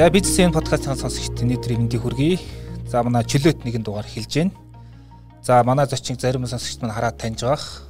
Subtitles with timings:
[0.00, 2.38] За бизнесийн подкастын сонсогчдын өнөөдөр мэндийг хүргэе.
[2.88, 4.56] За манай чөлөөт нэгэн дугаар хэлж байна.
[5.44, 7.84] За манай зочин зарим сонсогчд маань хараад таньж байгаах.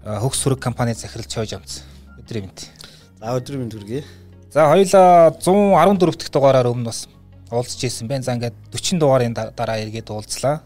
[0.00, 1.84] Хөгс сүрэг компани захирал Чойж амц.
[2.16, 2.72] Өдрийн мэнд.
[3.20, 4.08] За өдрийн мэнд хүргэе.
[4.48, 7.12] За хоёулаа 114 дахь дугаараар өмнө бас
[7.52, 8.24] уулзж ирсэн байна.
[8.24, 10.64] За ингээд 40 дугаарын дараа эргээд уулзлаа.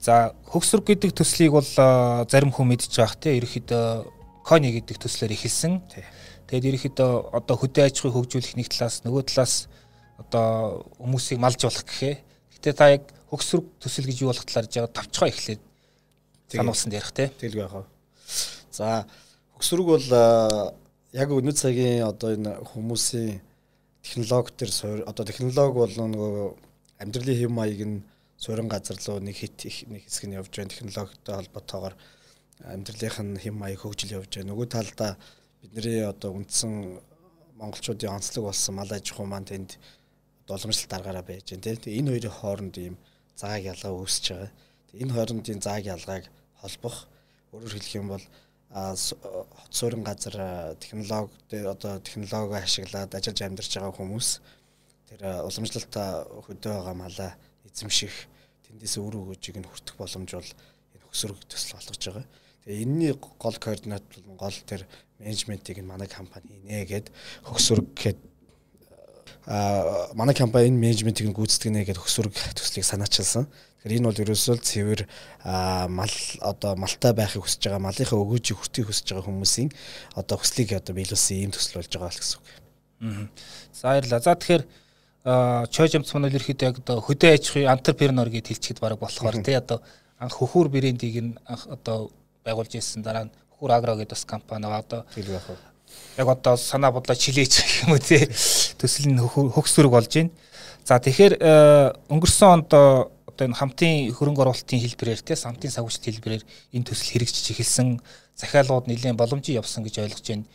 [0.00, 1.68] За хөгс сүрэг гэдэг төслийг бол
[2.32, 3.36] зарим хүн мэдж байгаа те.
[3.36, 4.08] Ерөнхийдөө
[4.40, 5.84] кони гэдэг төслөөр эхэлсэн.
[6.50, 9.54] Тэгэд ерөнхийдөө одоо хөдөө аж ахуйг хөгжүүлэх нэг талаас нөгөө талаас
[10.18, 12.16] одоо хүмүүсийг малж болох гэхээ.
[12.58, 15.62] Гэтэ та яг хөгсрөг төсөл гэж юу болох талаар жаа товчгоо эхлээд
[16.50, 17.30] сануулсан ярих те.
[17.38, 17.84] Тэгэл яах вэ?
[18.74, 19.06] За
[19.54, 20.06] хөгсрөг бол
[21.14, 23.38] яг өнөө цагийн одоо энэ хүмүүсийн
[24.02, 24.70] технологи төр
[25.06, 26.34] одоо технологи бол нөгөө
[26.98, 28.02] амьдралын хэв маяг нь
[28.42, 31.94] суурин газар руу нэг хит нэг хэсэг нь явж байна технологитой холбоотойгоор
[32.74, 34.50] амьдралынх нь хэм маяг хөгжил явж байна.
[34.52, 35.12] Нөгөө талдаа
[35.62, 37.00] бидний одоо үндсэн
[37.60, 39.76] монголчуудын онцлог болсон мал аж ахуй маань тэнд
[40.48, 41.96] боломжлолт аргаараа байж байна тийм.
[41.98, 42.96] Энэ хоёрын хооронд ийм
[43.36, 44.50] зааг ялгаа үүсэж байгаа.
[45.02, 46.24] Энэ хоорондын зааг ялгааг
[46.60, 46.96] холбох
[47.52, 48.24] өөрөөр хэлэх юм бол
[48.70, 54.28] хот суурин газар технологи дээр одоо технологи ашиглаад ажиллаж амьдарч байгаа хүмүүс
[55.10, 55.94] тэр уламжлалт
[56.46, 57.30] хөдөө байгаа малаа
[57.66, 58.14] эзэмших
[58.66, 60.50] тэндээс үр өгөөжийг нь хүртэх боломж бол
[60.94, 62.26] энэ хөсрөг төсөл болгож байгаа.
[62.64, 64.86] Тэгээ энэний гол координат бол гол тэр
[65.18, 67.06] менежментийг манай компани нэ гэд
[67.44, 68.18] хөгсөрг гэхэд
[69.46, 73.48] а манай компани энэ менежментийг нь гүйцэтгэнэ гэд хөгсөрг төслийг санаачилсан.
[73.80, 75.00] Тэгэхээр энэ бол ерөөсөө цэвэр
[75.88, 79.70] мал одоо малтай байхыг хүсэж байгаа малынхаа өгөөжийг хүртхийг хүсэж байгаа хүмүүсийн
[80.20, 82.46] одоо хүслийг одоо биелүүлсэн ийм төсөл болж байгаа л гэсэн үг.
[83.00, 83.24] Аа.
[83.72, 84.20] За баярлалаа.
[84.20, 84.64] За тэгэхээр
[85.72, 89.56] чойж амц манай ерөөхдөө яг одоо хөдөө аж ахуйн антрепренер гэж хэлчихэд баг болохоор тий
[89.56, 89.80] одоо
[90.20, 92.12] анх хөхүүр брендийг нь анх одоо
[92.44, 95.04] байгуулж ирсэн дараа нь Хүр агро гэдэг бас компани байгаа одоо?
[96.16, 98.24] Яг одоо санаа бодлоо чилээж гэх юм уу те
[98.80, 100.32] төсөл нь хөгсөрөг болж байна.
[100.88, 106.44] За тэгэхээр э, өнгөрсөн онд одоо энэ хамтын хөрөнгө оруулалтын хэлбэрээр те хамтын савгчд хэлбэрээр
[106.72, 108.00] энэ төсөл хэрэгжиж эхэлсэн
[108.40, 110.48] захиалгууд нэлээд боломжтой явсан гэж ойлгож байна.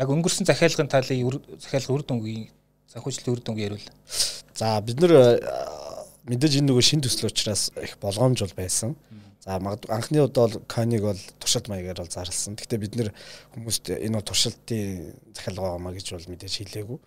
[0.00, 2.48] Яг өнгөрсөн захиалгын талын захиалга үр дүнгийн
[2.96, 3.88] санхүүжилтийн үр дүнг ярил.
[4.56, 5.36] За бид нэр э,
[6.32, 8.96] мэдээж энэ нөгөө шин төсөл учраас их болгоомж бол байсан.
[9.48, 12.52] За магадгүй анхны удаа бол Каниг бол туршилт маягаар бол зарласан.
[12.52, 13.08] Гэхдээ бид нэр
[13.56, 16.98] хүмүүст энэ бол туршилтын захиалга байгаамаа гэж бол мэдээж хэлээгүй.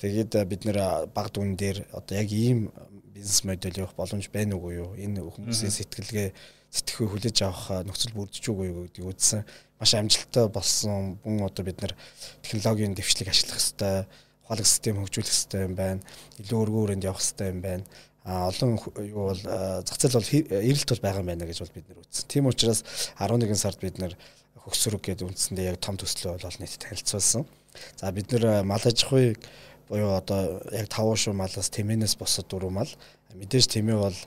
[0.00, 0.78] Тэгээд бид нэр
[1.12, 2.72] баг дүн дээр одоо яг ийм
[3.12, 4.96] бизнес модель явах боломж байна уугүй юу?
[4.96, 6.32] Энэ хүмүүсийн сэтгэлгээ
[6.72, 9.44] сэтгэхүй хүлээж авах нөхцөл бүрдэж үгүй юу гэдгийг үзсэн.
[9.76, 11.92] Маш амжилттай болсон бүн одоо бид нэр
[12.40, 14.08] технологийн дэвшлиг ашиглах хэрэгтэй,
[14.48, 16.00] ухаалаг систем хөгжүүлэх хэрэгтэй юм байна.
[16.40, 17.84] Илүү өргөн хүрээнд явах хэрэгтэй юм байна
[18.24, 22.00] олон юу бол зах зээл бол эрэлт бол байгаа юм байна гэж бол бид нэр
[22.04, 22.28] үзсэн.
[22.28, 22.84] Тийм учраас
[23.16, 24.12] 11 сард бид нэр
[24.60, 27.48] хөгсөрөг гэдэг үндсэндээ яг том төслөө бол нийт танилцуулсан.
[27.96, 29.40] За бид нэр мал аж ахуйг
[29.88, 32.92] буюу одоо яг тавуу шүү малаас тэмээнээс босод дөрөв мал
[33.34, 34.18] мэдээж тэмээ бол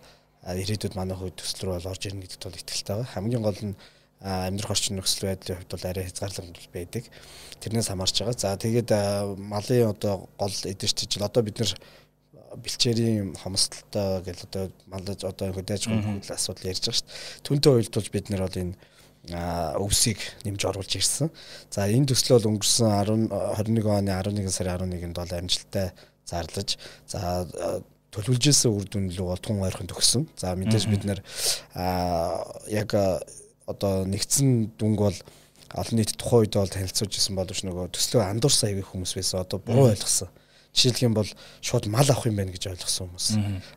[0.43, 3.13] ирээдүйд манай хувьд төсөл рүү бол орж ирнэ гэдэгт бол итгэлтэй байгаа.
[3.15, 3.75] Хамгийн гол нь
[4.23, 7.03] амьдрах орчин нөхцөл байдлын хувьд бол арай хязгаарлалт байдаг.
[7.63, 8.35] Тэрнээс хамаарч байгаа.
[8.39, 8.89] За тэгээд
[9.39, 11.71] малын одоо гол эдэрчж одоо бид нэр
[12.59, 17.41] бэлчээрийн хомсдолтой гэл одоо малж одоо хөдөөж хөл асуудал ярьж байгаа шүү дээ.
[17.47, 18.75] Түүнтэй уялдуулж бид нэр бол энэ
[19.79, 21.31] өвсийг нэмж оруулж ирсэн.
[21.71, 25.87] За энэ төсөл бол өнгөрсөн 10 21 оны 11 сарын 11-нд бол амжилттай
[26.27, 26.75] зарлаж
[27.07, 27.47] за
[28.11, 30.27] төлөвлөж исэн үр дүн бол тун ойрхон төгссөн.
[30.35, 31.23] За мэдээж бид нэр
[32.67, 32.91] яг
[33.65, 35.17] одоо нэгдсэн дүнг бол
[35.73, 39.41] олон нийт тухайн үед бол танилцуулж исэн боловч нөгөө төслөө андуурсан аягүй хүмүүс байсан.
[39.41, 40.29] Одоо буруу ойлгосон.
[40.73, 41.29] Жишээлх юм бол
[41.61, 43.27] шууд мал авах юм байна гэж ойлгосон хүмүүс.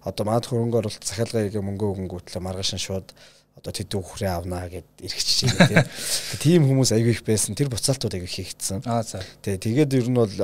[0.08, 3.12] Одоо маад хөрөнгө оруулалт захиалгыг мөнгө өгөнгүүтлээ маргааш нь шууд
[3.56, 5.84] одоо тэдүү хүрээ авнаа гэд байгаа тийм.
[6.44, 7.56] Тийм хүмүүс аягүй их байсан.
[7.56, 8.84] Тэр буцаалтууд аягүй хийгдсэн.
[8.84, 9.24] Аа за.
[9.40, 10.34] Тэгээ тэгээд ер нь бол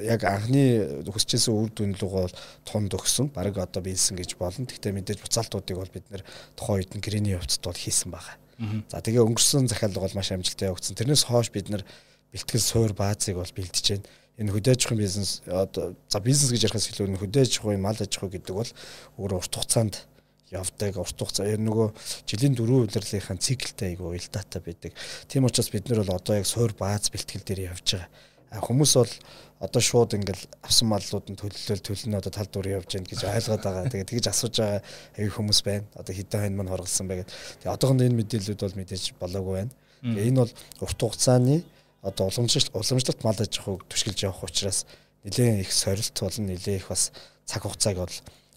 [0.00, 3.28] яг анхны хүсчээсэн үр дүн лугаа бол тунд өгсөн.
[3.36, 4.64] Бараг одоо биелсэн гэж болно.
[4.64, 6.24] Гэхдээ мэдээж буцаалтуудыг бол бид нэр
[6.56, 8.40] тухайн үед нь гэрээний явцад бол хийсэн байгаа.
[8.88, 10.96] За тэгээ өнгөрсөн захиалга бол маш амжилттай явагдсан.
[10.96, 11.84] Тэрнээс хойш бид нэр
[12.32, 16.68] бэлтгэл суур баазыг бол бэлдэж байна энэ хөдөө аж ахуйн бизнес одоо за бизнес гэж
[16.68, 18.70] ярихаас илүү энэ хөдөө аж ахуйн мал аж ахуй гэдэг бол
[19.16, 20.04] өөр урт хугацаанд
[20.52, 21.88] явдаг урт хугацаа ер нөгөө
[22.28, 24.92] жилийн дөрвөн удирлынхаа циклтэй айгу уялдаатай байдаг.
[25.26, 28.62] Тийм учраас бид нар бол одоо яг суур бааз бэлтгэл дээр явж байгаа.
[28.62, 29.12] Хүмүүс бол
[29.58, 33.64] одоо шууд ингээл авсан маллууд нь төлөлөөл төлнө одоо тал дүр явж гэнэ гэж ойлгоод
[33.64, 33.90] байгаа.
[33.90, 34.80] Тэгээд тэгж асууж байгаа
[35.16, 35.88] аяг хүмүүс байна.
[35.98, 37.30] Одоо хэдэн хань мань хорголсон байгаад.
[37.32, 39.72] Тэгээд одоохондоо энэ мэдээллүүд бол мэдээж болоогүй байна.
[40.04, 40.52] Энэ бол
[40.84, 41.64] урт хугацааны
[42.06, 44.86] одоо уламжлалт уламжлалт мал аж ахуйг түшгэлж явах учраас
[45.24, 47.12] нэлээд их сорилт болон нэлээд их бас
[47.44, 48.14] цаг хугацааг бол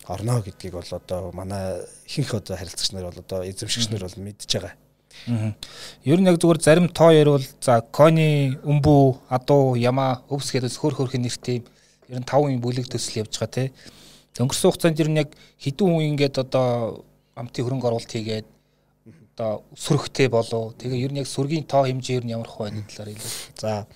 [0.08, 4.46] орно гэдгийг бол одоо манай ихэнх одоо харилцагч нар бол одоо эзэмшигч нар бол мэдж
[4.54, 4.74] байгаа.
[6.04, 10.96] Ер нь яг зүгээр зарим тоо ярил за кони, өмбүү, адуу, яма, өвс гэдэг хөр
[10.96, 11.64] хөрхийн нэртэй
[12.10, 13.68] ер нь 5 үеийн бүлэг төсөл явж байгаа тий.
[14.40, 15.30] Өнгөрсөн хугацаанд ер нь яг
[15.60, 17.04] хэдэн үе ингээд одоо
[17.36, 18.48] амтын хөрөнгө оруулалт хийгээд
[19.40, 20.76] одоо сүрхтэй болов.
[20.76, 23.32] Тэгээ ер нь яг сүргийн тоо хэмжээ ер нь ямар хөө байна талаар хэлээ.
[23.56, 23.88] За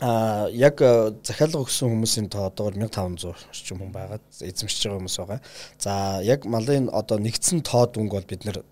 [0.00, 4.18] а яг захиалга өгсөн хүмүүсийн тоо одоогор 1500 орчим хүн байгаа.
[4.40, 5.40] Эзэмшиж байгаа хүмүүс байгаа.
[5.76, 5.92] За
[6.24, 8.64] яг малын одоо нэгдсэн тоо дүнг бол бид нэр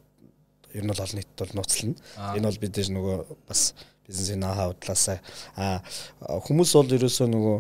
[0.73, 2.01] ер нь бол олон нийтэд бол нууцлана.
[2.37, 3.75] Энэ бол бид нөгөө бас
[4.09, 5.21] бизнесийн ноу-хау талаас
[5.55, 5.85] а
[6.25, 7.57] хүмүүс бол ерөөсөө нөгөө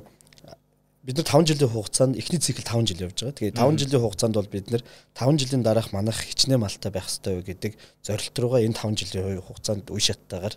[1.01, 3.37] бид нар 5 жилийн хугацаанд эхний цикл 5 жил явж байгаа.
[3.41, 4.83] Тэгээ 5 жилийн хугацаанд бол бид нар
[5.17, 7.73] 5 жилийн дараах манайх хичнээн малтай байх хэрэгтэй гэдэг
[8.05, 10.55] зорилт руугаа энэ 5 жилийн хугацаанд үе шаттайгаар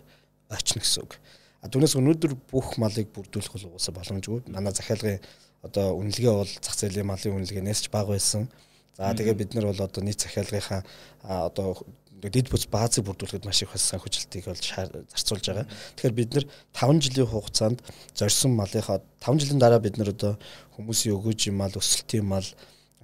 [0.52, 1.16] очно гэсэн үг.
[1.64, 4.44] А түүнээс өнөөдөр бүх малыг бүрдүүлэх бол уусаа боломжгүй.
[4.52, 5.24] Манай захиалгын
[5.64, 8.52] одоо үнэлгээ бол зах зээлийн малын үнэлгээнээс ч бага байсан.
[9.00, 10.84] За тэгээ бид нар бол одоо нийт захиалгынхаа
[11.24, 11.80] одоо
[12.30, 15.66] дэд бүс баазыг бүрдүүлэхэд маш их бас санхүүжилтийг бол зарцуулж байгаа.
[15.96, 17.78] Тэгэхээр бид нэр 5 жилийн хугацаанд
[18.16, 20.38] зорьсон малынхаа 5 жилийн дараа бид нар одоо
[20.76, 22.46] хүмүүсийн өгөөжийн мал, өсөлтийн мал,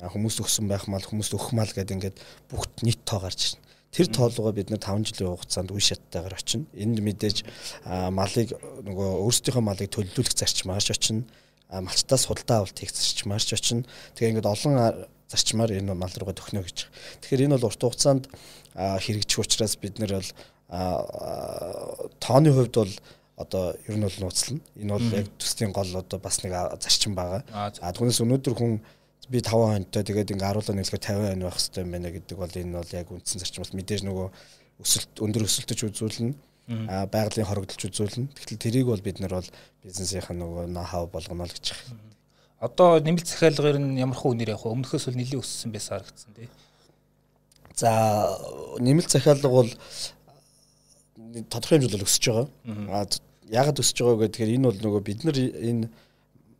[0.00, 2.17] хүмүүс өгсөн байх мал, хүмүүст өгөх мал гэдэг ингээд
[2.49, 3.69] бүгд нийт тоо гарч ирнэ.
[3.90, 6.64] Тэр тоолгоо бид нэр 5 жилийн хугацаанд үе шаттайгаар очино.
[6.78, 7.44] Энд мэдээж
[8.14, 8.55] малыг
[8.87, 11.26] нөгөө өөрсдийнхөө малыг төлөвлөх зарчмаарч очино.
[11.69, 13.82] Малчтаас худалдаа авалт хийх зарчмаарч очино.
[14.14, 16.91] Тэгээ ингээд олон зарчмаар энэ мал руугаа төхнө гэж.
[17.23, 18.25] Тэгэхээр энэ бол урт хугацаанд
[18.75, 20.31] хэрэгжих учраас бид нэр бол
[22.19, 22.94] тооны хувьд бол
[23.38, 24.61] одоо ер нь бол нууцлана.
[24.77, 27.47] Энэ бол яг төслийн гол одоо бас нэг зарчим байгаа.
[27.55, 28.82] А түүнээс өнөөдөр хүн
[29.31, 32.55] би 5 хонтой тэгээд ингээ харуулаа нийлгээ 50 хонь байх хэрэгтэй юм байна гэдэг бол
[32.59, 34.27] энэ бол яг үндсэн зарчим бол мэдээж нөгөө
[34.82, 36.35] өсөлт өндөр өсөлтөж үзүүлнэ
[36.91, 38.31] а байгалийн хорогдолж үзүүлнэ.
[38.35, 39.49] Тэгэхээр тэрийг бол бид нар бол
[39.82, 42.10] бизнесийнх нь нөгөө ноу-хау болгоно л гэж байна.
[42.61, 44.77] Одоо нэмэлт захиалгаар нь ямар хөө үнээр явах вэ?
[44.77, 46.49] Өмнөхөөс бол нэлийн өссөн байсан харагдсан тий.
[47.73, 48.37] За
[48.77, 49.71] нэмэлт захиалга бол
[51.49, 52.49] тодорхой хэмжээнд өсөж байгаа.
[52.93, 53.09] А
[53.49, 55.89] яагаад өсөж байгаа гэхээр энэ бол нөгөө бид нар энэ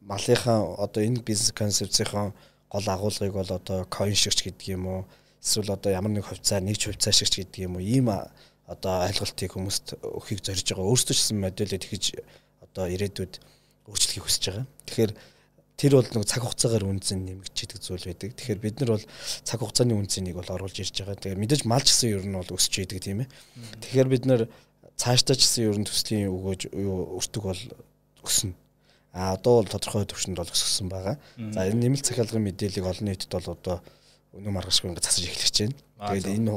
[0.01, 2.33] малынхаа одоо энэ бизнес концепцийн
[2.73, 5.01] гол агуулгыг бол одоо coin шигч гэдэг юм уу?
[5.45, 7.85] Эсвэл одоо ямар нэг хувьцаа нэгж хувьцаа шигч гэдэг юм уу?
[7.85, 10.89] Ийм одоо ойлголтыг хүмүүст өгөхийг зорж байгаа.
[10.89, 12.05] Өөрсдөө ч гэсэн модельд тэгж
[12.65, 13.35] одоо ирээдүйд
[13.91, 14.67] өөрчлөхийг хүсэж байгаа.
[14.87, 15.13] Тэгэхээр
[15.81, 18.37] тэр бол нэг цаг хугацаагаар үнцэн нэмэгдчихэдэг зүйл байдаг.
[18.37, 19.07] Тэгэхээр бид нар бол
[19.49, 21.17] цаг хугацааны үнцнийг бол оруулж ирж байгаа.
[21.17, 23.33] Тэгээ мэдээж мал гэсэн ер нь бол өсч идэг тийм ээ.
[23.81, 24.41] Тэгэхээр бид нар
[25.01, 27.63] цаашдаа ч гэсэн ер нь төслийн өгөөж өртөг бол
[28.21, 28.53] өснө.
[29.17, 31.17] А одоо бол тодорхой төвшөнд бол өссөн байгаа.
[31.57, 33.77] За энэ нэмэлт захиалгын мэдээллийг олон нийтэд бол одоо
[34.37, 35.77] өнөө маргашгүй ингээд засаж эхлэж байна.
[36.01, 36.53] Тэгээд энэ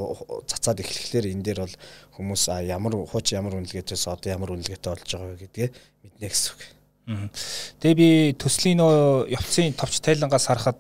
[0.52, 1.76] цацаад эхлэхлээр энэ дээр бол
[2.20, 5.70] хүмүүс ямар хууч ямар үнэлгээтэйс одоо ямар үнэлгээтэй болж байгаа вэ гэдгээ
[6.06, 6.62] мэднэ гэсэн үг.
[7.06, 8.10] Тэгээ би
[8.40, 10.80] төслийн нөө явцын товч тайлангаас харахад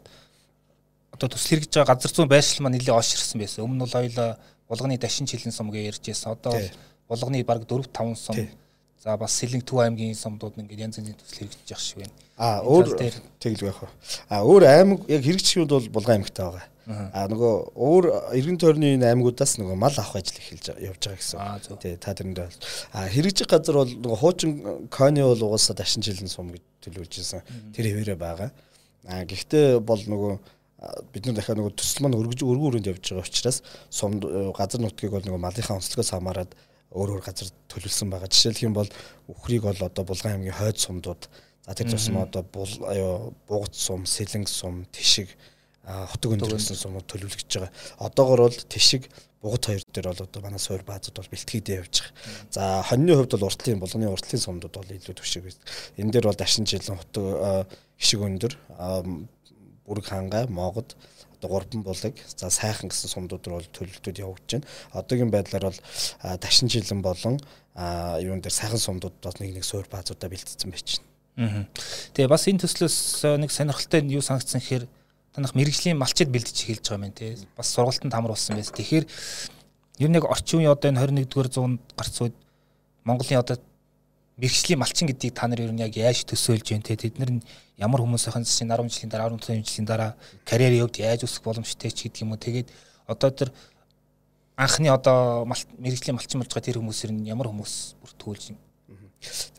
[1.11, 3.67] одоо төсөл хэрэгж байгаа газар зүүн байршил маань нэлээд ооширсан байсан.
[3.67, 4.39] Өмнө нь бол хоёлаа
[4.71, 6.31] булганы дашин чилэн сум гэж ярьж байсан.
[6.39, 6.55] Одоо
[7.11, 8.39] булганы баг 4 5 сум.
[9.03, 12.15] За бас Сэлэнг Төв аймгийн сумдууд ингээд янз янзын төсөл хэрэгжиж явах шиг байна.
[12.39, 12.87] Аа өөр
[13.43, 13.91] тэглэг байх.
[14.31, 16.72] Аа өөр аймаг яг хэрэгжих юм бол булган аймагтай байгаа.
[16.87, 21.79] А нөгөө өөр эргэн тойрны аймагуудаас нөгөө мал авах ажил эхэлж явж байгаа гэсэн.
[21.79, 22.57] Тий та тэрэнд бол
[22.91, 24.51] а хэрэгжих газар бол нөгөө хуучин
[24.91, 27.41] кони бол угаасаа дашин жилэн сум гэж төлөвлөж ирсэн.
[27.71, 28.51] Тэр хэвээрээ байгаа.
[29.07, 30.33] А гэхдээ бол нөгөө
[31.15, 34.19] бид нар дахиад нөгөө төсөл маань өргөж өргөн өрөөнд явж байгаа учраас сум
[34.51, 36.51] газар нутгийг бол нөгөө малынхаа онцлогоос хамаарад
[36.91, 38.27] өөр өөр газар төлөвлөсөн байгаа.
[38.27, 38.89] Жишээлх юм бол
[39.31, 41.31] үхрийг бол одоо Булган аймгийн хойд сумдууд
[41.63, 45.31] за тэр тусам одоо бугат сум, сэлэнг сум, тишиг
[45.83, 47.71] хотог өндөр гэсэн сумууд төлөвлөгдөж байгаа.
[47.99, 49.09] Одоогор бол тишиг
[49.43, 52.15] бугат хоёр дээр бол одоо манай суур баазууд бол бэлтгэдэй явж байгаа.
[52.51, 55.59] За хоньны хувьд бол уртлын болгоны уртлын сумдууд бол илүү төвшиг байна.
[55.99, 57.67] Энэ дээр бол дашин жилэн хотог
[57.99, 58.55] хишиг өндөр
[59.83, 60.95] бүрэг хангай могод
[61.35, 64.67] одоо гурван булаг за сайхан гэсэн сумдууд руу төлөвлөлтүүд явагдаж байна.
[64.95, 65.79] Одоогийн байдлаар бол
[66.39, 67.35] дашин жилэн болон
[68.23, 71.03] юун дээр сайхан сумдууд бас нэг нэг суур баазуудаа бэлтгэсэн байж
[71.35, 71.67] байна.
[72.15, 74.87] Тэгээ бас энэ төслөөс нэг сонирхолтой юу санагдсан гэхээр
[75.33, 77.37] танах мэрэгжлийн малчид бэлдэж эхэлж байгаа юм тий.
[77.57, 78.75] Бас сургалтанд хамруулсан байсан.
[78.77, 79.05] Тэгэхээр
[79.99, 82.35] ер нь яг орчин үеийн одоо энэ 21-р зуунд гарц үед
[83.03, 83.57] Монголын одоо
[84.37, 87.29] мэрэгжлийн малчин гэдгийг та нар ер нь яг яаж төсөөлж байна те тэд нар
[87.77, 90.11] ямар хүмүүсийн чинь 10 жилийн дараа 15 жилийн дараа
[90.45, 92.69] карьерийн хувьд яаж өсөх боломжтой ч гэдэг юм уу тэгээд
[93.05, 93.49] одоо тэр
[94.57, 95.45] анхны одоо
[95.77, 98.61] мэрэгжлийн малчин болж байгаа тэр хүмүүс ер нь ямар хүмүүс бүртгүүлж байна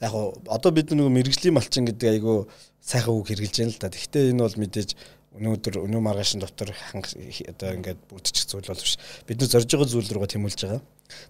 [0.00, 0.12] яг
[0.46, 2.46] одоо бид нэг мэрэгжлийн малчин гэдэг айгүй
[2.80, 3.88] сайхан үг хэрэгжилж байна л да.
[3.88, 4.90] Гэхдээ энэ бол мэдээж
[5.34, 8.94] өнөөдөр өнөө маргаашин дотор одоо ингээд бүрдчих зүйл бол биш.
[9.26, 10.82] Бид нар зорж байгаа зүйл рүүгээ тэмүүлж байгаа.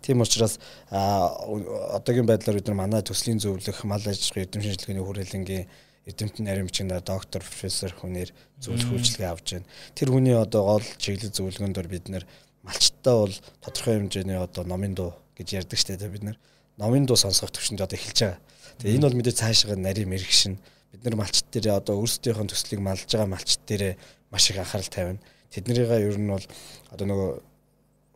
[0.05, 0.61] Тийм учраас
[0.93, 5.65] одоогийн байдлаар бид нар манай төслийн зөвлөх мал аж ахуйн эрдэм шинжилгээний хүрээлэнгийн
[6.05, 8.29] эрдэмтэн нарийн бичгийн доктор профессор хүнээр
[8.61, 9.69] зөвлөх үйлчилгээ авч байна.
[9.97, 12.29] Тэр хүний одоо гол чиглэл зөвлөгөөндөр бид нар
[12.61, 13.35] малчтаа бол
[13.65, 16.37] тодорхой хэмжээний одоо номын дуу гэж ярьдаг штэ бид нар
[16.77, 18.41] номын дуу сонсох төвшөнд одоо эхэлж байгаа.
[18.85, 20.61] Тэгээ энэ бол мэдээ цаашаа нарийн мэрэгшин
[20.95, 23.99] бид нар малчт дээр одоо өөрсдийнхөө төслийг малж байгаа малчт дээр
[24.31, 25.23] маш их анхаарал тавина.
[25.51, 26.47] Тэднэрийг ер нь бол
[26.95, 27.31] одоо нөгөө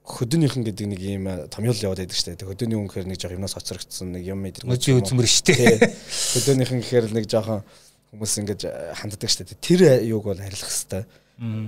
[0.08, 2.48] хөдөөнийхэн гэдэг нэг юм томьёол яваад байдаг шүү дээ.
[2.48, 4.72] Хөдөөний хүн гэхээр нэг жоох юмнаас хоцрогдсон нэг юм мэдэрэг.
[4.72, 5.92] Өжи үзмэр шүү дээ.
[6.32, 7.60] Хөдөөнийхэн гэхээр нэг жоохон
[8.16, 8.60] хүмүүс ингэж
[8.96, 9.60] ханддаг шүү дээ.
[9.60, 11.04] Тэр юуг бол арилгах хэвээр.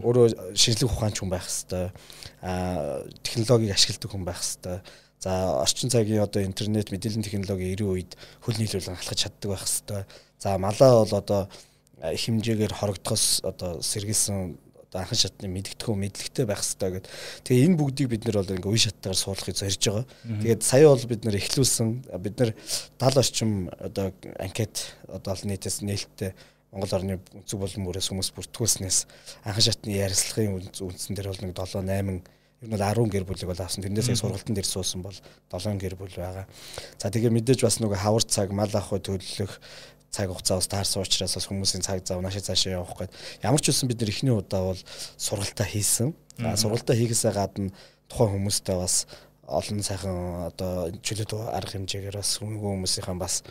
[0.01, 1.93] Өөрөө шинжлэх ухаанч хүн байх хэвээр.
[2.41, 4.81] Аа технологиг ашигладаг хүн байх хэвээр.
[5.21, 10.09] За орчин цагийн одоо интернет мэдээллийн технологи ирэх үед хөл нийлүүлэн халахж чаддаг байх хэвээр.
[10.41, 11.43] За малаа бол одоо
[12.01, 14.57] хэмжээгээр хорогдохоос одоо сэргийлсэн
[14.89, 17.07] одоо анхан шатны мэдгэдэггүй мэдлэгтэй байх хэрэгтэй гэд.
[17.45, 20.07] Тэгээ энэ бүгдийг бид нэр бол ингээ үе шаттайгаар суулгахыг зорж байгаа.
[20.41, 21.89] Тэгээд сая бол бид нэр эхлүүлсэн
[22.25, 22.51] бид нэр
[22.97, 26.33] 70 орчим одоо анкет одоо олон нийтээс нээлттэй
[26.73, 28.99] Монгол орны өнцөг болон мөрөөс хүмүүс бүртгүүлснээс
[29.45, 32.23] анхан шатны ярилцлагын үндсэн дээр бол нэг 7 8
[32.63, 33.83] ер нь бол 10 гэр бүлийг бол авсан.
[33.83, 35.17] Тэрнээс яг сургалтын дээр суусан бол
[35.51, 36.47] 7 гэр бүл байгаа.
[36.95, 39.59] За тэгээ мэдээж бас нөгөө хавар цаг мал ах төлөлөх
[40.11, 43.15] цаг хугацаа бас таарсан учраас бас хүмүүсийн цаг зав наашаа цаашаа явах гээд
[43.47, 44.83] ямар ч үсэн бид нар эхний удаа бол
[45.17, 46.15] сургалтаа хийсэн.
[46.39, 47.71] Сургалтаа хийгээсээ гадна
[48.11, 49.07] тухайн хүмүүстэй бас
[49.47, 53.43] олон сайхан одоо чөлөөт арга хэмжээгээр бас хүмүүн хүмүүсийнхэн бас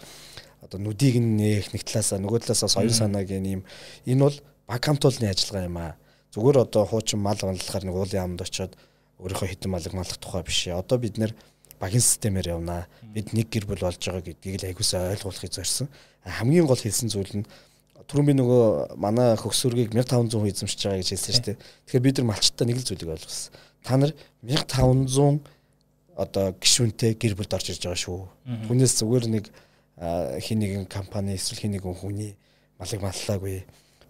[0.59, 3.61] одоо нүдийг нээх нэг талаасаа нөгөө талаасаа соёл санаагийн юм
[4.03, 4.37] энэ бол
[4.67, 5.95] баг хамтуулны ажиллагаа юм аа.
[6.35, 8.75] Зүгээр одоо хуучин мал гонлохоор нэг уулын амд очиод
[9.19, 10.67] өөрийнхөө хитэн малыг малах тухай биш.
[10.67, 11.31] Одоо бид нэр
[11.79, 12.85] багийн системээр явнаа.
[13.15, 15.87] Бид нэг гэр бүл болж байгаа гэдгийг л аягуулсаа ойлгуулахыг зорьсон.
[16.27, 17.47] Хамгийн гол хэлсэн зүйл нь
[18.09, 21.57] түрүүн би нөгөө манай хөгсөргийг 1500 хүн эзэмшиж байгаа гэж хэлсэн шүү дээ.
[21.87, 23.53] Тэгэхээр бид нар малчтаа нэг л зүйлийг ойлгосон.
[23.85, 24.11] Та нар
[24.43, 25.39] 1500
[26.19, 28.19] одоо гишүүнтэй гэр бүлд орж ирж байгаа шүү.
[28.67, 29.45] Хүнээс зүгээр нэг
[30.43, 32.35] хин нэгэн компани эсвэл хин нэгэн хүний
[32.75, 33.63] малыг маллаагүй.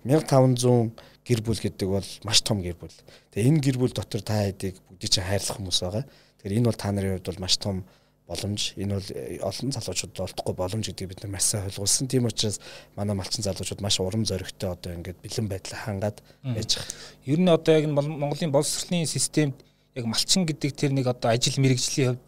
[0.07, 0.95] 1500
[1.27, 2.93] гэр бүл гэдэг бол маш том гэр бүл.
[3.35, 6.05] Тэгээ энэ гэр бүл дотор та хэдийг бүгдийг чинь хайрлах хүмүүс байгаа.
[6.39, 7.83] Тэгэхээр энэ бол та нарын хувьд бол маш том
[8.29, 8.73] боломж.
[8.77, 12.07] Энэ бол э, олон залуучуудад олдохгүй боломж гэдгийг бид нар маш сайн ойлгуулсан.
[12.07, 12.59] Тийм учраас
[12.95, 16.93] манай малчин залуучууд маш урам зоригтой одоо ингээд бэлэн байдлаа хангаад байж байгаа.
[17.25, 19.57] Ер нь одоо яг Монголын боловсролын системд
[19.97, 22.23] яг малчин гэдэг тэр нэг одоо ажил мэрэгжлийн хувьд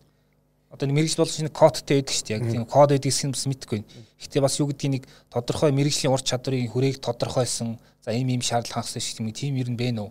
[0.74, 2.38] одоо нэг мэрэгжил болж нэг кодтэй байдаг шүү дээ.
[2.40, 3.80] Яг тийм код байдаг гэсэн бас мэдэхгүй.
[4.18, 8.82] Гэхдээ бас юу гэдгийг нэг тодорхой мэрэгжлийн ур чадрын хүрээг тодорхойлсон за ийм ийм шаардлага
[8.82, 9.38] хангасан шүү дээ.
[9.38, 10.10] Тийм ер нь бэ нүү.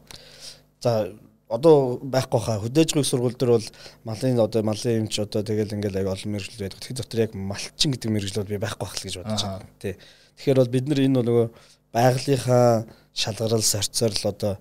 [0.84, 1.10] За
[1.50, 3.68] одоо байхгүй хаа хөдөөжгөө сургууль дээр бол
[4.06, 6.78] малын одоо малын юмч одоо тэгэл ингээл аяг олон мэрэгжил байдаг.
[6.78, 9.66] Тэгэхээр дотор яг малчин гэдэг мэрэгжил бол би байхгүй байх л гэж бодож байна.
[9.82, 9.94] Тий.
[10.38, 11.46] Тэгэхээр бол бид нар энэ бол нөгөө
[11.90, 12.68] байгалийнхаа
[13.10, 14.54] шалгарал сорцорл одоо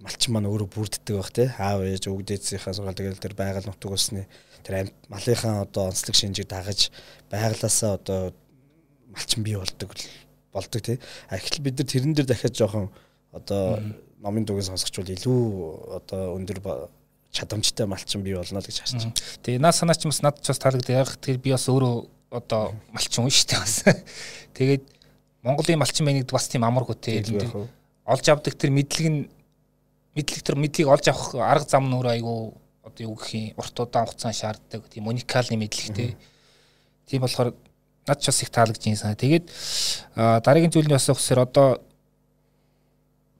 [0.00, 1.48] малчин маань өөрөө бүрддэг байх тий.
[1.60, 4.24] Аав ээж өвгдээцийнхаа сургаал тэгэл тэр байгаль нутаг усны
[4.64, 6.88] тэр малынхаа одоо онцлог шинжийг дагаж
[7.28, 8.32] байгалаасаа одоо
[9.12, 9.92] малчин бий болдог
[10.56, 10.96] болдог тий.
[11.28, 12.88] А ихтэл бид нар тэрэн дээр дахиад жоохон
[13.32, 13.80] одоо
[14.22, 15.42] номын дугийн сонсогчвол илүү
[15.98, 16.60] одоо өндөр
[17.32, 19.14] чадамжтай малчин бий болно гэж харж байна.
[19.44, 20.96] Тэгээ наа санаа ч бас надад ч бас таалагдав.
[20.96, 21.94] Яг тэр би бас өөрөө
[22.32, 23.76] одоо малчин хүн шүү дээ бас.
[24.58, 24.84] Тэгээд
[25.44, 27.20] Монголын малчин байна гэдэг бас тийм амаргүй те.
[28.08, 29.20] Олж авдаг тэр мэдлэг нь
[30.16, 32.38] мэдлэг тэр мэдлийг олж авах арга зам өөрөө айгүй
[32.82, 36.16] одоо юу гэх юм урт удаан хугацаанд шаарддаг тийм уникалны мэдлэгтэй.
[37.06, 37.52] Тийм болохоор
[38.08, 39.14] над ч бас их таалагдж байна.
[39.14, 39.46] Тэгээд
[40.16, 41.84] дараагийн зүйл нь бас өгсөөр одоо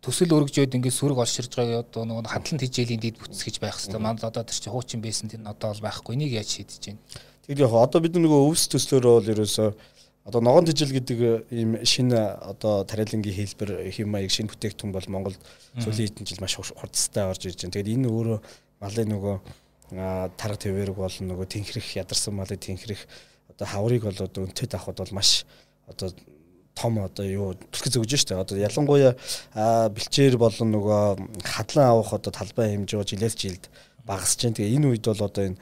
[0.08, 4.00] төсөл өргөжөөд ингээд сүрэг олширж байгаа одоо нөгөө хандлан тижээлийн дэд бүтц гэж байх хэвээр
[4.00, 6.16] манд одоо тэр чинь хуучин байсан тэр одоо бол байхгүй.
[6.16, 7.04] Энийг яаж шийдэж байна?
[7.44, 9.68] Тэгээд яг одоо бид нөгөө өвс төслөөрөө бол ерөөсөө
[10.32, 11.18] одоо ногоон тижэл гэдэг
[11.52, 15.40] ийм шинэ одоо тариалангийн хэлбэр хэм маяг шинэ бүтээгдэхүүн бол Монголд
[15.76, 17.76] сүүлийн хэдэн жил маш хурдтай орж ирж байна.
[17.76, 18.38] Тэгээд энэ өөрөө
[18.80, 19.36] малын нөгөө
[20.36, 23.04] тарга твэрэг болон нөгөө тэнхрэх ядарсан малыг тэнхрэх
[23.52, 25.44] одоо хаврыг бол одоо өнтөд авахд бол маш
[25.88, 26.12] одоо
[26.78, 29.18] том одоо юу түлхэж өгж штэ одоо ялангуяа
[29.90, 31.02] бэлчээр болон нөгөө
[31.42, 33.66] хадлан авах одоо талбай хэмжээ жилээс жилд
[34.06, 34.56] багасж байна.
[34.56, 35.58] Тэгээ энэ үед бол одоо энэ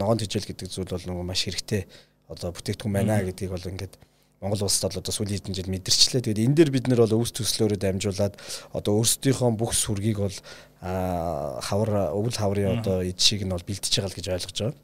[0.00, 1.84] ногоон тижэл гэдэг зүйл бол нөгөө маш хэрэгтэй
[2.32, 3.94] одоо бүтээгдэхүүн байна гэдгийг бол ингээд
[4.42, 6.26] Монгол улсад бол одоо сүүлийн хэдэн жил мэдэрчлээ.
[6.26, 8.34] Тэгээд энэ дээр бид нэр бол өвс төслөөрөө дамжуулаад
[8.74, 10.34] одоо өөрсдийнхөө бүх сүргийг бол
[10.82, 14.78] хавар өвөл хаврын одоо эдшийг нь бол бэлтэж байгаа л гэж ойлгож байгаа.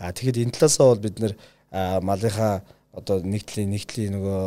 [0.00, 1.34] Аа тэгэхэд энэ талаасаа бол бид нэр
[2.00, 2.64] малынхаа
[2.96, 4.40] одоо нэгтлийн нэгтлийн нөгөө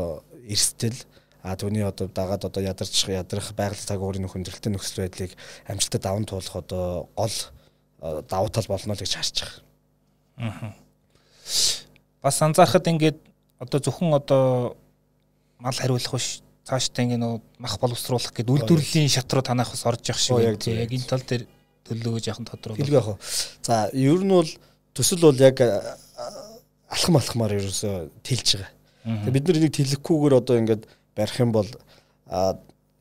[0.45, 0.97] эрсдэл
[1.45, 5.37] а түүний одоо дагаад одоо ядарч ядрах байгаль цагуурын хөндрөлтөй нөхцөл байдлыг
[5.69, 7.35] амжилтад даван туулах одоо гол
[8.01, 9.49] давуу тал болно л гэж байгаа.
[10.37, 10.73] Аа.
[12.21, 13.21] Бас анзаархад ингээд
[13.59, 14.75] одоо зөвхөн одоо
[15.59, 20.01] мал хариулах биш цаашдаа ингээд нөө мах боловсруулах гэдэг үйлдвэрлэлийн шат руу танах бас орж
[20.09, 21.45] явах шиг яг яг энэ тал дээр
[21.85, 22.81] төлөвлөгөөж яхан тодорхой.
[22.81, 23.17] Хэлгүй яах вэ?
[23.61, 24.49] За ер нь бол
[24.97, 25.61] төсөл бол яг
[26.89, 28.74] алхам алхмаар ерөөсө тэлж байгаа.
[29.05, 30.83] Бид нар энийг тэлэхгүйгээр одоо ингээд
[31.13, 31.69] барих юм бол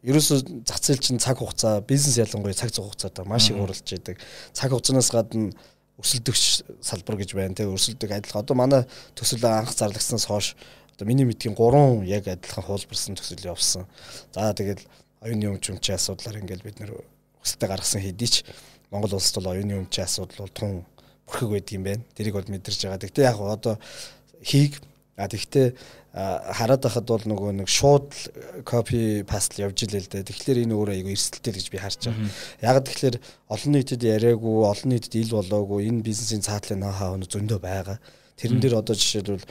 [0.04, 4.20] ерөөсөө зах зээл чинь цаг хугацаа бизнес ялангуяа цаг цаг хугацаатай маш их уралж идэг.
[4.52, 5.56] Цаг хугацаанаас гадна
[5.96, 6.44] өрсөлдөгч
[6.84, 8.44] салбар гэж байна тийм өрсөлдөг адилхан.
[8.44, 8.82] Одоо манай
[9.16, 10.52] төсөл анх зарлагдсанаас хойш
[10.92, 13.88] одоо миний мэдхийн 3 яг адилхан хуулбарсан төсөл явсан.
[14.37, 14.84] За тэгэл
[15.25, 16.92] оюуны өмчмчийн асуудлаар ингээл бид нэр
[17.40, 18.44] хүсэлтэд гаргасан хэдий ч
[18.92, 20.84] Монгол улсад бол оюуны өмчийн асуудал бол тун
[21.25, 22.04] бүрхэг байдаг юм байна.
[22.12, 23.00] Тэрийг бол мэдэрч байгаа.
[23.00, 23.78] Гэхдээ яг одоо
[24.44, 24.82] хийг
[25.16, 25.75] а тэгвэл
[26.14, 28.11] хараад байхад бол нөгөө нэг шууд
[28.66, 30.26] копи паст явж илээ л дээ.
[30.30, 32.30] Тэгэхээр энэ өөрөө айгүй эрсдэлтэй гэж би харж байгаа.
[32.62, 33.16] Яг тэгэхээр
[33.50, 37.99] олон нийтэд яриаггүй, олон нийтэд ил болоогүй энэ бизнесийн цаатлын ноу-хау нь зөндөө байгаа.
[38.35, 39.47] Тэрэн дээр одоо жишээлбэл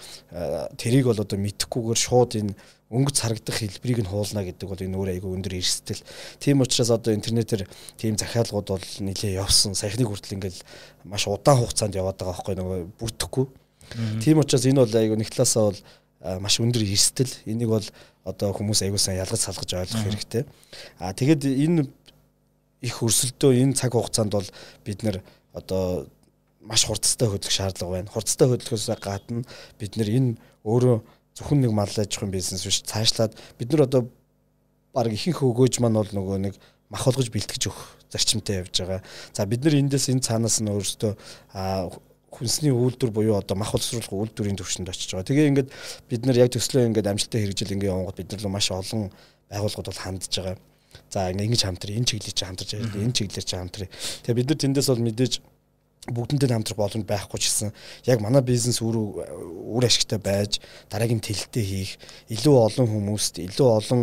[0.75, 2.51] тэрийг бол одоо мэдхгүйгээр шууд энэ
[2.91, 6.03] өнгөц харагдах хэлбэрийг нь хуулна гэдэг бол энэ өөр айгүй өндөр эрсдэл.
[6.37, 7.63] Тийм учраас одоо интернетээр
[7.95, 9.71] тийм захиалгууд бол нэлээ явсан.
[9.73, 10.61] Саяхныг хүртэл ингээл
[11.07, 13.45] маш удаан хугацаанд яваад байгаа байхгүй нөгөө бүрдэхгүй.
[14.23, 15.79] Тийм учраас энэ бол айгүй нэг талаасаа бол
[16.39, 17.33] маш өндөр эрсдэл.
[17.45, 17.87] Энийг бол
[18.23, 20.43] одоо хүмүүс айгүй сайн ялгаж салгаж ойлгох хэрэгтэй.
[20.99, 21.87] Аа тэгэд энэ
[22.83, 24.47] их өрсөлдөө энэ цаг хугацаанд бол
[24.83, 25.19] бид нэр
[25.51, 26.07] одоо
[26.63, 28.11] маш хурцтай хөдлөх шаардлага байна.
[28.11, 29.43] Хурцтай хөдлөхөөс гадна
[29.79, 30.31] бид нэр энэ
[30.63, 30.97] өөрөө
[31.35, 34.07] зөвхөн нэг мал аж ахуйн бизнес биш цаашлаад бид нар одоо
[34.95, 36.55] баг ихэнх өгөөж маань бол нөгөө нэг
[36.87, 39.01] мах болгож бэлтгэж өгөх зарчимтай явж байгаа.
[39.33, 41.13] За бид нар эндээс энэ цаанаас нь өөрөөсөө
[42.33, 45.29] хүнсний үйлдвэр буюу одоо мах боловсруулах үйлдвэрийн төвшөнд очиж байгаа.
[45.29, 45.69] Тэгээ ингээд
[46.09, 49.13] бид нар яг төслөө ингээд амжилттай хэрэгжил ингээд явангууд бид нар маш олон
[49.53, 50.57] байгууллагууд бол хандж байгаа.
[51.09, 53.89] За ингэж хамтраа энэ чиглэлийг чи хамтарч ажиллаа энэ чиглэлээр чи хамтраа.
[54.25, 55.33] Тэгээ бид нар тэндээс бол мэдээж
[56.11, 57.69] бүгдэнтэй хамтрах боломж байхгүй ч гэсэн
[58.11, 60.59] яг манай бизнес үр үр ашигтай байж
[60.91, 61.91] дараагийн тэлэлтээ хийх
[62.27, 64.01] илүү олон хүмүүст илүү олон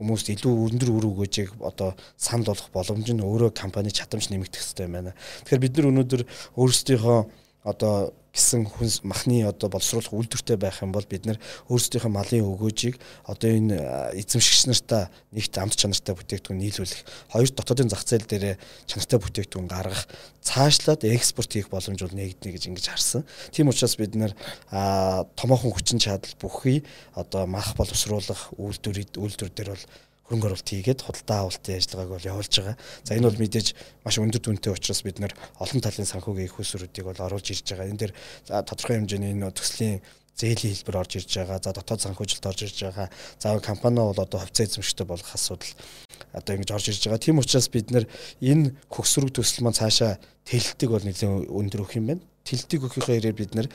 [0.00, 4.88] хүмүүст илүү өндөр үр өгөөжийг одоо санал болгох боломж нь өөрөө компани чадамж нэмэгдэх хэрэгтэй
[4.88, 5.12] байна.
[5.44, 6.22] Тэгэхээр бид нар өнөөдөр
[6.56, 7.18] өөрсдийнхөө
[7.62, 11.36] одоо гэсэн хүнс махны одоо боловсруулах үйлдвэртэй байх юм бол бид нэр
[11.68, 12.96] өөрсдийнхөө малын өгөөжийг
[13.28, 13.76] одоо энэ
[14.16, 18.56] эзэмшигч нартаа нэгт амт чанартай бүтээгдэхүүн нийлүүлэх хоёр дотоодын зах зээл дээр
[18.88, 20.08] чанартай бүтээгдэхүүн гаргах
[20.40, 23.22] цаашлаад экспорт хийх боломж бол нэгднэ гэж ингэж харсан.
[23.52, 24.32] Тийм учраас бид нэр
[25.36, 26.80] томоохон хүчин чадал бүхий
[27.12, 29.84] одоо мах боловсруулах үйлдвэр үйлдвэр дээр бол
[30.28, 32.76] хөрөнгө оруулалт хийгээд худалдаа авалтын ажиллагааг бол явуулж байгаа.
[33.04, 33.68] За энэ бол мэдээж
[34.04, 37.90] маш өндөр дүнтэй учраас бид нэр олон талын санхүүгийн их усруудыг бол оруулж ирж байгаа.
[37.90, 38.12] Энэ дээр
[38.64, 40.00] тодорхой хэмжээний энэ төслийн
[40.36, 41.58] зээлийн хэлбэр орж ирж байгаа.
[41.60, 43.08] За дотоод санхүүжилт орж ирж байгаа.
[43.38, 45.72] За компани бол одоо хувьцаа эзэмшигтэй болох асуудал
[46.32, 47.20] одоо ингэж орж ирж байгаа.
[47.20, 48.08] Тийм учраас бид нэр
[48.40, 50.16] энэ хөгсрөг төсөл маань цаашаа
[50.48, 52.22] тэлэлтийг бол нэлээд өндөр өгөх юм байна.
[52.48, 53.68] Тэлэлтийг хэрээр бид нэр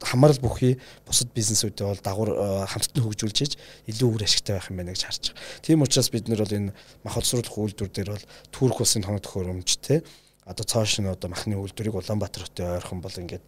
[0.00, 3.52] хамаарал бүхий бусад бизнесүүдэд бол дагуур э, хамтдан хөгжүүлж иж
[3.90, 5.62] илүү үр ашигтай байх юм байна гэж харж байгаа.
[5.66, 9.70] Тийм учраас бид нар бол энэ мах олсруулах үйлдвэр дээр бол Турк улсын тоног төхөөрөмж
[9.82, 10.06] те
[10.46, 13.42] одоо цааш нь одоо махны үйлдвэрийг Улаанбаатар хотод ойрхон бол ингээд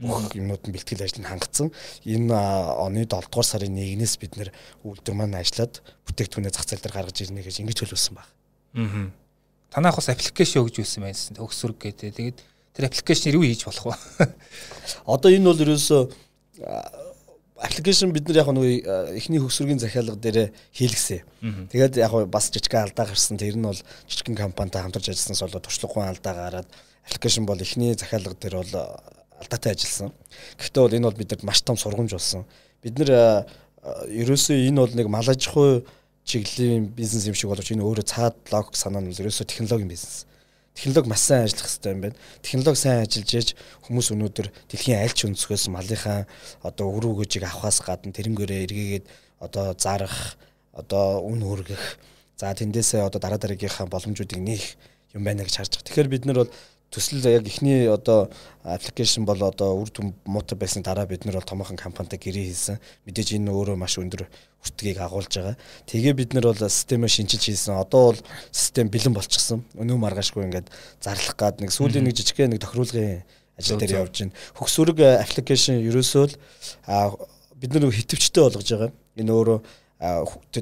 [0.00, 1.72] бүх юмнууд нь бэлтгэл ажил нь хангацсан.
[2.04, 4.50] Энэ оны 7 дугаар сарын 1-ээс бид нэр
[4.84, 8.28] үйлдвэр маань ажиллаад бүтээгдэхүүнээ зах зээл дээр гаргаж ирнэ гэж ингэж төлөвлөсөн баг.
[8.76, 9.08] Аа.
[9.72, 11.32] Танайх бас аппликейшн өгж байсан байсан.
[11.40, 12.12] Өгсөрг гэдэг.
[12.12, 12.38] Тэгээд
[12.76, 14.28] тэр аппликейшнэр юу хийж болох вэ?
[15.16, 16.00] Одоо энэ бол ерөөсөө
[17.56, 21.24] аппликейшн бид нар яг нөгөө эхний хөсвөргийн захиалга дээр хийлгсэн.
[21.72, 23.40] Тэгээд яг бас жижигхэн алдаа гарсан.
[23.40, 26.68] Тэр нь бол жижигхэн компанитай хамтарч ажилласнаас болоод туршлагагүй алдаа гараад
[27.08, 28.72] аппликейшн бол эхний захиалга дээр бол
[29.40, 30.12] алдаатай ажилласан.
[30.60, 32.44] Гэхдээ бол энэ бол бидэнд маш том сургамж болсон.
[32.84, 33.48] Бид нэр
[34.12, 35.80] ерөөсөө энэ бол нэг мал аж ахуй
[36.28, 40.26] чиглэлийн бизнес юм шиг боловч энэ өөрөө цаад логик санаа нь ерөөсөө технологийн бизнес
[40.76, 42.16] технологи маш сайн ажиллах хэрэгтэй юм байна.
[42.44, 43.48] Технологи сайн ажиллаж яж
[43.88, 46.28] хүмүүс өнөөдөр дэлхийн аль ч өнцгөөс малынхаа
[46.60, 49.04] одоо өр өгөөжийг авахаас гадна тэрнгээрээ эргээгээд
[49.40, 50.36] одоо зарах,
[50.76, 51.96] одоо үн хөргөх,
[52.36, 54.76] за тэндээсээ одоо дараа дараагийнхаа боломжуудыг нээх
[55.16, 55.88] юм байна гэж харж байгаа.
[55.88, 56.52] Тэгэхээр бид нар бол
[56.90, 58.30] төсөл яг ихний одоо
[58.62, 62.78] аппликейшн бол одоо үр дүн муутай байсан дараа бид нар бол томоохон компанитай гэрээ хийсэн.
[63.06, 64.26] Мэдээж энэ өөрөө маш өндөр
[64.62, 65.56] хүртгийг агуулж байгаа.
[65.90, 67.76] Тэгээ бид нар бол системээ шинжилж хийсэн.
[67.76, 68.20] Одоо бол
[68.50, 69.66] систем бэлэн болчихсон.
[69.74, 70.70] Өнөө маргаашгүй ингээд
[71.02, 73.26] зарлах гад нэг сүүлийн нэг жижигхэн нэг тохируулгын
[73.58, 74.36] ажил дээр явж байна.
[74.56, 76.34] Хөгсөрөг аппликейшн ерөөсөө л
[77.56, 78.90] бид нар хитвчтэй болгож байгаа.
[79.16, 79.58] Энэ өөрөө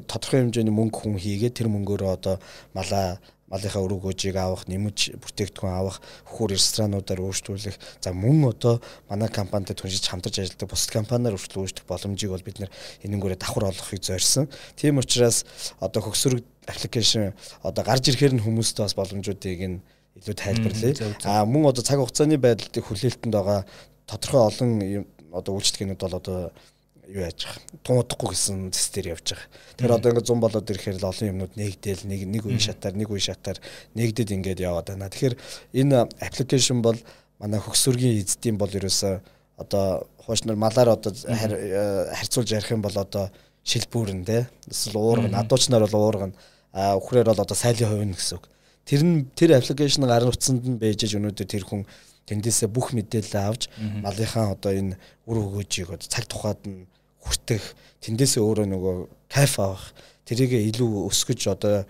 [0.07, 2.39] тодорхой хэмжээний мөнгө хүн хийгээд тэр мөнгөөрөө одоо
[2.71, 7.77] малаа малынхаа өрөг гожийг авах, нэмж бүтээгдэхүүн авах, хөхөр ресторануудаар өөрчлүүлэх.
[8.01, 12.57] За мөн одоо манай компанитай түншиж хамтарч ажилладаг бусад компаниар өөрчлөлт үүсгэх боломжийг бол бид
[12.65, 12.73] нэр
[13.05, 14.49] энэнгүүрээ давхар олохыг зорьсон.
[14.73, 15.45] Тийм учраас
[15.77, 19.81] одоо хөгсөрөг аппликейшн одоо гарч ирэхээр нь хүмүүстээ бас боломжуудыг нь
[20.17, 20.93] илүү тайлбарлая.
[21.29, 23.61] А мөн одоо цаг хугацааны байдалд хүлээлтэнд байгаа
[24.09, 25.05] тодорхой олон
[25.35, 26.39] одоо үйлчлэгнүүд бол одоо
[27.09, 27.45] юу яаж
[27.85, 29.49] туудахгүй гэсэн тестээр явж байгаа.
[29.77, 33.09] Тэгэхээр одоо ингээд 100 болоод ирэхээр л олон юмнууд нэгдээл нэг нэг үе шатаар нэг
[33.11, 33.57] үе шатаар
[33.93, 35.11] нэгдэд ингээд яваад байна.
[35.11, 35.35] Тэгэхээр
[35.85, 36.99] энэ аппликейшн бол
[37.37, 39.15] манай хөгсөргийн эзэдийн бол ерөөсөө
[39.61, 43.29] одоо хуучнаар малаар одоо харьцуулж ярих юм бол одоо
[43.63, 44.49] шилбүүрэн те.
[44.69, 46.33] Эсвэл уурган адуучнаар бол уурган.
[46.73, 48.45] Үхрээр бол одоо сайлын хувийн гэсэн үг.
[48.85, 51.85] Тэр нь тэр аппликейшн гарын утсанд нь бэжэж өнөөдөр тэр хүн
[52.29, 53.69] тэндээсээ бүх мэдээлэл авч
[54.01, 54.97] малынхаа одоо энэ
[55.29, 56.85] үр хөгөөжийг одоо цаг тухайд нь
[57.25, 57.63] хүртэх
[58.05, 58.95] тэндээсээ өөрөө нөгөө
[59.33, 59.91] кайф авах
[60.29, 61.85] тэрийг илүү өсгөж одоо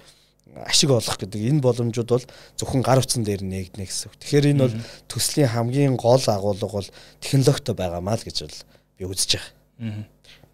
[0.64, 4.16] ашиг олох гэдэг энэ боломжууд бол зөвхөн гар утсан дээр нээгднэ гэсэн үг.
[4.24, 4.76] Тэгэхээр энэ бол
[5.12, 8.58] төслийн хамгийн гол агуулга бол технологитой байгаамаа л гэж бол
[8.96, 10.08] би үзэж байгаа.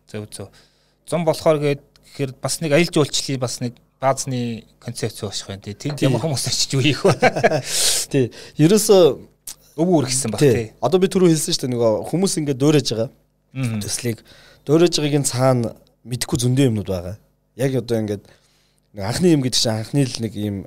[0.09, 0.47] Зөв зөв.
[1.05, 5.77] Зам болохоор гэхээр бас нэг аялал жуулчлалын бас нэг баазны концепц багш байна тий.
[5.77, 7.13] Тэнд ямар хүмүүс очиж юу хийх вэ?
[8.11, 8.33] Тий.
[8.57, 9.01] Ерөөсөө
[9.77, 10.73] өвгөр гэсэн баг тий.
[10.81, 13.09] Одоо би түрүү хэлсэн шүү дээ нөгөө хүмүүс ингээд дөөрэж байгаа.
[13.85, 14.25] Төслийг
[14.65, 17.17] дөөрэж байгаагийн цаана мэдхгүй зөндөө юмнууд байгаа.
[17.57, 18.23] Яг одоо ингээд
[18.97, 20.57] анхны юм гэдэг чинь анхны л нэг юм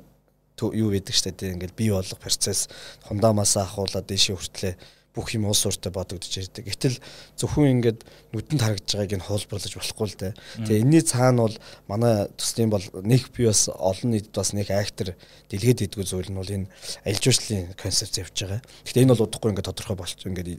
[0.59, 2.67] юу байдаг штэ тий ингээд бий болох процесс
[3.07, 4.73] хундамаас ахуулаад дэшээ хүртлээ
[5.15, 6.67] бүх юм уус ууртай бодогдож ирдэг.
[6.67, 6.99] Гэтэл
[7.39, 8.03] зөвхөн ингээд
[8.35, 10.33] нүдэнд харагдж байгааг нь хуулбарлаж болохгүй л дээ.
[10.67, 15.15] Тэгээ энэний цаана бол манай төслийн бол нэг би бас олон нийтэд бас нэг актер
[15.47, 16.67] дэлгээд идэггүй зүйл нь бол энэ
[17.07, 18.59] аль жуулчлалын концепц явж байгаа.
[18.83, 20.49] Гэхдээ энэ бол удахгүй ингээд тодорхой болч ингээд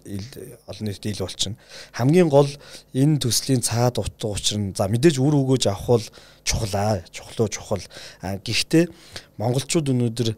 [0.64, 1.60] олон нийтэд ил болчихно.
[1.92, 2.48] Хамгийн гол
[2.96, 6.06] энэ төслийн цаад утга учир нь за мэдээж үр өгөөж авах бол
[6.48, 7.04] чухлаа.
[7.12, 7.84] Чухлуу чухал.
[8.24, 8.88] Гэхдээ
[9.36, 10.28] монголчууд өнөөдөр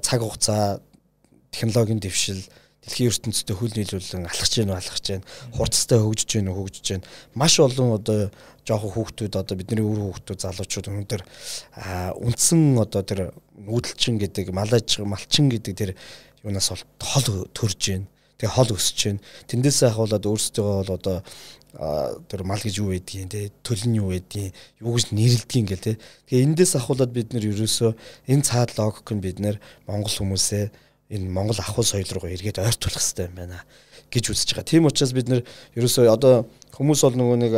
[0.00, 0.80] цаг хугацаа
[1.50, 2.40] технологийн дэвшил
[2.80, 7.06] дэлхийн ертөнцийн хөл нийлүүлэн алхаж гэнэ алхаж гэнэ хурцтай хөгжиж гэнэ хөгжиж гэнэ.
[7.36, 8.32] Маш олон одоо
[8.64, 11.22] жоохон хүүхдүүд одоо бидний үр хүүхдүүд залуучууд өнөөдөр
[12.24, 13.20] үндсэн одоо тэр
[13.60, 15.90] нүүдэлчин гэдэг малаж малчин гэдэг тэр
[16.40, 18.08] юунаас бол хол төрж гэнэ
[18.40, 19.24] тэгээ хол өсөж гэнэ.
[19.52, 21.18] Тэндээсээ ахуулаад өөрсдөө бол одоо
[22.26, 25.94] тэр мал гэж юу байдгийг те төлн юу байдгийг юу гэж нэрлэдгийг ингээл те
[26.26, 27.94] тэгээ эндээс ахуулаад бид нэр ерөөсөө
[28.26, 33.02] энэ цаад логик нь бид нэр монгол хүмүүсээ энэ Монгол ахуй соёл руу эргээд ойртуулах
[33.02, 33.58] хэрэгтэй юм байна
[34.10, 34.70] гэж үзэж байгаа.
[34.70, 35.42] Тийм учраас бид нэр
[35.74, 37.54] ерөөсөө одоо хүмүүс бол нөгөө нэг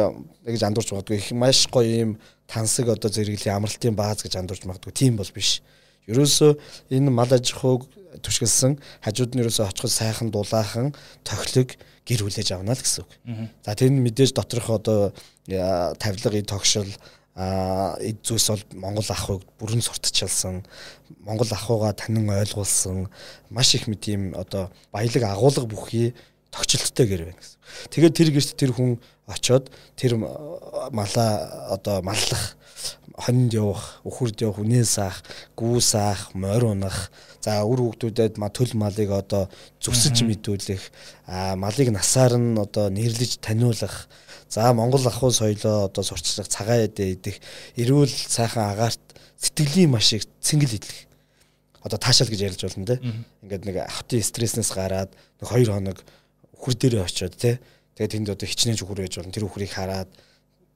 [0.49, 2.11] гэж андуурч магадгүй их маш гоё юм
[2.49, 4.93] тансаг одоо зэрэглэлийн амралтын бааз гэж андуурч магадгүй.
[4.93, 5.61] Тийм бол биш.
[6.09, 6.57] Ерөөсөө
[6.93, 7.89] энэ мал аж ахуйг
[8.21, 10.93] түшгэлсэн хажууд нь ерөөсөө очиход сайхан дулаахан
[11.25, 13.11] тохилог гэр хүлээж авна л гэсэн үг.
[13.65, 15.15] За тэр нь мэдээж доторх одоо
[15.47, 16.89] тавилга, тогшил
[17.35, 20.65] а эд зүйлс бол Монгол ахуйг бүрэн сурталчилсан
[21.25, 23.09] Монгол ахуйгаа танин ойлгуулсан
[23.49, 26.15] маш их мэд юм одоо баялаг агуулга бүхий
[26.53, 27.59] тогтчлолттой гэр байна гэсэн.
[27.89, 32.57] Тэгээд тэр гэрт тэр хүн очоод тэр малаа одоо маллах
[33.17, 35.23] хонд явах, үхэрд явах, үнээс аах,
[35.57, 39.49] гүүс аах, морь унах, за үр хөвгдүүдэд ма төл малыг одоо
[39.81, 40.83] зүсэж мэдүүлэх,
[41.57, 44.09] малыг насаар нь одоо нэрлэж таниулах
[44.53, 47.41] За Монгол ахуй соёлоо одоо сурчлах цагаан эдэ идэх
[47.81, 49.01] эрүүл сайхан агаарт
[49.41, 51.09] сэтгэлийн маш их цэнгэл идэх.
[51.81, 53.01] Одоо таашаал гэж ярьж болно те.
[53.41, 55.09] Ингээд нэг хатын стресснээс гараад
[55.41, 56.05] нэг 2 хоног
[56.61, 57.65] үхэр дээрээ очиод те.
[57.97, 59.33] Тэгээд тэнд одоо хичнээн үхэр байж болно.
[59.33, 60.13] Тэр үхрийг хараад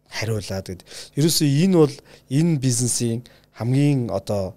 [0.08, 0.82] хариулаад гэд.
[1.20, 1.94] Ерөөсөө энэ бол
[2.32, 3.28] энэ бизнесийн
[3.60, 4.56] хамгийн одоо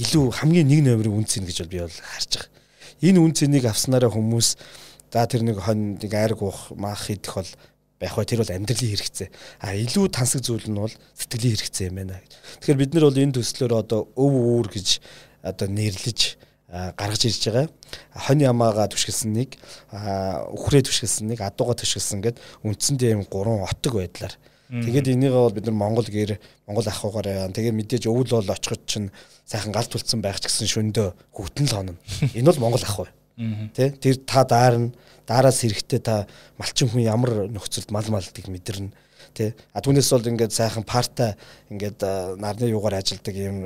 [0.00, 2.48] илүү хамгийн нэг номерын үн цэн гэж би бол харж байгаа.
[3.04, 4.56] Энэ үн цэнийг авснараа хүмүүс
[5.12, 7.50] за тэр нэг хон нэг айрг уух маах идэх бол
[8.00, 9.28] байх бай тэр бол амьдралын хэрэгцээ.
[9.60, 12.24] А илүү тансаг зүйл нь бол сэтгэлийн хэрэгцээ юм байна.
[12.64, 14.88] Тэгэхээр бид нар бол энэ төслөөр одоо өв үүр гэж
[15.44, 16.20] одоо нэрлэж
[16.70, 17.66] гаргаж ирж байгаа.
[18.14, 19.58] Хонь ямаага түшгэлсэн нэг,
[20.54, 24.38] үхрээ түшгэлсэн нэг, адууга түшгэлсэн гэд үндсэндээ юм гурван отог байдлаар.
[24.70, 26.38] Тэгээд энийг бол бид нар Монгол гэр
[26.70, 29.10] Монгол ахуйгаар тэгээд мэдээж өвөл бол очиход чинь
[29.42, 31.94] сайхан галт тулцсан байх ч гэсэн шөндөө хөвтөн л хонно.
[32.38, 33.10] Энэ бол Монгол ахуй.
[33.74, 34.94] Тэ тэр та даарна
[35.30, 36.26] daarаас хэрэгтэй та
[36.58, 38.90] малчин хүн ямар нөхцөлд мал малдгийг мэдэрнэ
[39.38, 41.38] тий а түүнээс бол ингээд сайхан парта
[41.70, 42.02] ингээд
[42.42, 43.62] нарны юугаар ажилдаг юм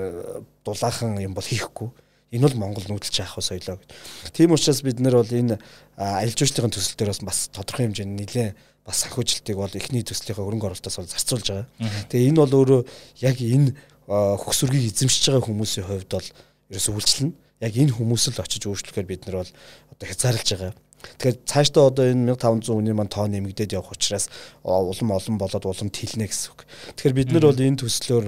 [0.61, 1.89] дулаахан юм бол хийхгүй
[2.35, 3.91] энэ бол Монгол нүүдэлч яах вэ соёлоо гэж.
[4.35, 5.57] Тийм учраас бид нэр бол энэ
[5.97, 10.99] аялал жуулчлалын төсөл дээр бас тодорхой хэмжээний нэлээд бас санхүүжилтийг бол эхний төслийнхээ хөрөнгө оруулалтаас
[10.99, 11.67] бол зарцуулж байгаа.
[12.11, 12.81] Тэгээ энэ бол өөрөө
[13.23, 13.71] яг энэ
[14.11, 16.29] хөхсөргийг эзэмшиж байгаа хүмүүсийн хувьд бол
[16.75, 17.31] ерөөс үйлчлэн
[17.63, 19.53] яг энэ хүмүүс л очиж өөрчлөхөөр бид нар бол
[19.95, 20.73] одоо хязгаарлаж байгаа.
[21.21, 24.33] Тэгэхээр цаашдаа одоо энэ 1500 хүний маань тоо нэмэгдээд явах учраас
[24.65, 26.65] улам олон болоод улам тэлнэ гэсэн үг.
[26.97, 28.27] Тэгэхээр бид нар бол энэ төслөөр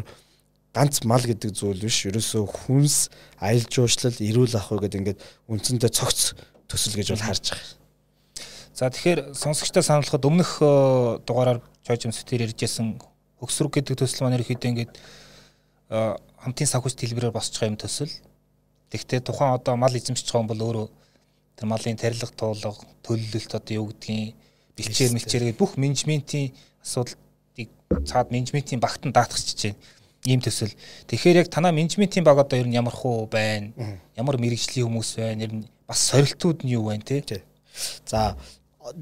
[0.77, 2.05] ганц мал гэдэг зүйл биш.
[2.05, 3.09] Ерөөсөө хүнс,
[3.41, 6.37] аялал жуулчлал, эрүүл ах уу гэдэг ингээд үндсэндээ цогц
[6.69, 7.77] төсөл гэж бол харж байгаа.
[8.77, 10.61] За тэгэхээр сонсогчтой сануулхад өмнөх
[11.25, 13.01] дугаараар Жорж Мсүтэр ярьжсэн
[13.41, 14.93] хөгсрөг гэдэг төсөл маань ерөөхдөө ингээд
[15.89, 18.13] хамтын санхүүц хэлбэрээр босч байгаа юм төсөл.
[18.93, 20.87] Тэгвэл тухайн одоо мал эзэмшиж байгаа хүн бол өөрөө
[21.57, 24.35] тэр малын тарилга туулга төлөлөлт одоо юу гэдгийг
[24.77, 26.53] бэлчээр мэлчээр бүх менежментийн
[26.85, 27.71] асуудлыг
[28.05, 29.79] цаад менежментийн багтан даатгахч чинь
[30.27, 30.75] ийм төсөл.
[31.09, 33.73] Тэгэхээр яг танаа менежментийн баг одоо ер нь ямар хуу байна?
[34.17, 35.45] Ямар мэрэгжлийн хүмүүс байна?
[35.49, 37.23] Ер нь бас сорилтууд нь юу байна те?
[38.05, 38.37] За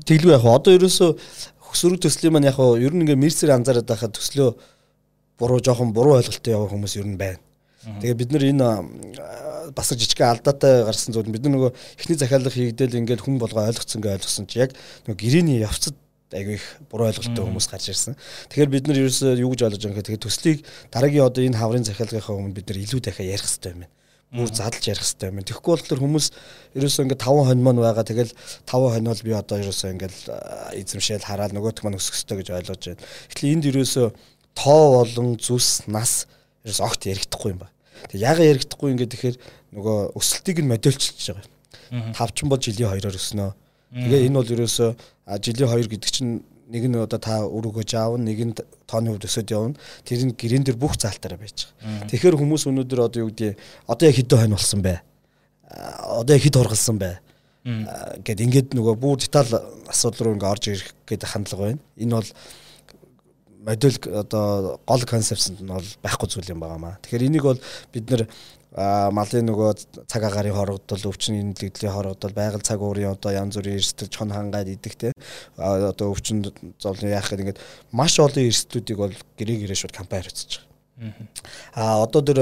[0.06, 1.10] тэглүү яг одоо ерөөсөө
[1.58, 4.54] хөсөрөг төслийн маань яг ер нь ингээ мерсэр анзаараад байхад төслөө
[5.38, 7.42] буруу жоохон буруу ойлголттой явах хүмүүс ер нь байна.
[8.00, 8.68] Тэгээ бид нар энэ
[9.72, 14.20] бас жижиг алдаатай гарсан зүйл бид нөгөө эхний захиалга хийгдэл ингээд хүн болгоо ойлгоцсон гэж
[14.20, 14.76] ойлгосон чи яг
[15.08, 15.96] нөгөө гэрээний явцад
[16.34, 18.18] айгүй их буруу ойлголттой хүмүүс гарч ирсэн.
[18.50, 20.58] Тэгэхээр бид нар ерөөсөө юу гэж ойлгож байгаа юм гэхээр төслийг
[20.90, 23.92] дараагийн одоо энэ хаврын захиалгынхаа өмнө бид нар илүү дахиад ярих хэрэгтэй юм байна
[24.34, 25.38] бүр задлж ярих хэрэгтэй юм.
[25.46, 26.26] Тэгэхгүй болохоор хүмүүс
[26.74, 28.02] ерөөсөө ингээд 5 хонь маань байгаа.
[28.02, 28.32] Тэгэл
[28.66, 30.18] 5 хонь бол би одоо ерөөсөө ингээд
[30.74, 33.02] эзэмшээл хараад нөгөөтг маань өсөх хэрэгтэй гэж ойлгож байна.
[33.30, 34.06] Тэгэхээр энд ерөөсөө
[34.58, 36.26] тоо болон зүс нас
[36.66, 37.70] ерөөс огт яригдахгүй юм ба.
[38.10, 39.36] Тэг яга яригдахгүй ингээд тэгэхээр
[39.74, 42.14] нөгөө өсөлтийг нь модельчилж байгаа.
[42.14, 43.52] Тавчин бол жилийн 2-оор өснө.
[43.94, 44.90] Тэгээ энэ бол ерөөсөө
[45.40, 48.54] жилийн 2 гэдэг чинь нэг нь одоо та үр өгөөж аавна нэг нь
[48.88, 52.08] тооны хувьд өсөд явна тэр нь гэрэн дээр бүх заалтаараа байж байгаа.
[52.08, 53.54] Тэгэхээр хүмүүс өнөөдөр одоо юу гэдэг
[53.86, 54.98] одоо яг хэдэн хонь болсон бэ?
[56.18, 57.20] Одоо яг хэд хургалсан бэ?
[57.64, 59.48] гэд ингээд нөгөө бүр деталь
[59.88, 61.80] асуудал руу ингээ орж ирэх гэдэг хандлага байна.
[61.96, 62.28] Энэ бол
[63.64, 66.98] модуль одоо гол концепцэнд нь бол байхгүй зүйл юм байгаа маа.
[67.02, 67.60] Тэгэхээр энийг бол
[67.92, 68.22] бид нэр
[68.74, 69.70] малын нөгөө
[70.10, 74.68] цаг агарын хорогдол, өвчин нэлгэдлийн хорогдол, байгаль цаг уурын одоо янз бүрийн эрсдэл хон хангаад
[74.68, 75.12] идэх те
[75.56, 76.42] одоо өвчин
[76.82, 77.62] зовлон яах гэдэг ингээд
[77.94, 80.73] маш олон эрсдлүүдийг бол гэрээ гэрээ шууд компани хариуцж байгаа.
[81.74, 82.38] А одоо тэр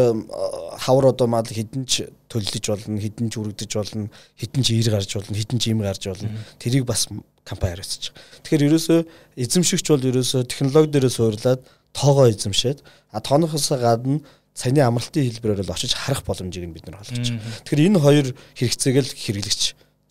[0.76, 5.10] хавар одоо мал хідэн ч төлөлж болно, хідэн ч үргэлдэж болно, хідэн ч ир гарч
[5.16, 6.28] болно, хідэн ч им гарч болно.
[6.60, 7.08] Тэрийг бас
[7.44, 8.12] компани байгаа.
[8.44, 9.00] Тэгэхээр ерөөсөө
[9.40, 11.60] эзэмшигч бол ерөөсөө технологи дээрээ суурлаад
[11.96, 14.20] тоогоо эзэмшээд а тооноосоо гадна
[14.54, 17.64] саяны амралтын хэлбэрээр л очиж харах боломжийг нь бид нар олгож байгаа.
[17.64, 19.62] Тэгэхээр энэ хоёр хэрэгцээг л хэрэглэгч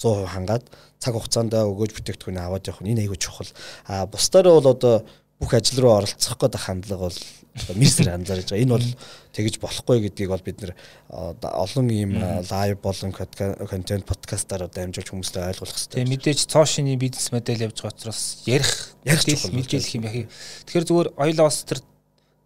[0.01, 0.65] 100% хангаад
[0.97, 3.49] цаг хугацаанд өгөөж бүтээгдэхүүн аваад явах нь энэ айгүй чухал.
[3.85, 5.05] А бусдаараа бол одоо
[5.37, 7.19] бүх ажил руу оролцох гэдэг хандлага бол
[7.51, 8.63] мэрсэр анзаарж байгаа.
[8.63, 8.87] Энэ бол
[9.35, 10.71] тэгэж болохгүй гэдгийг бол бид нэр
[11.11, 12.15] олон ийм
[12.47, 15.99] лайв болон контент подкастаар дамжуулж хүмүүстээ ойлгуулах хэрэгтэй.
[15.99, 20.23] Тэгээ мэдээж цоошины бизнес модель явж байгаа учраас ярих ярих мэдээлэх юм яхи.
[20.63, 21.79] Тэгэхээр зүгээр ойлоос тэр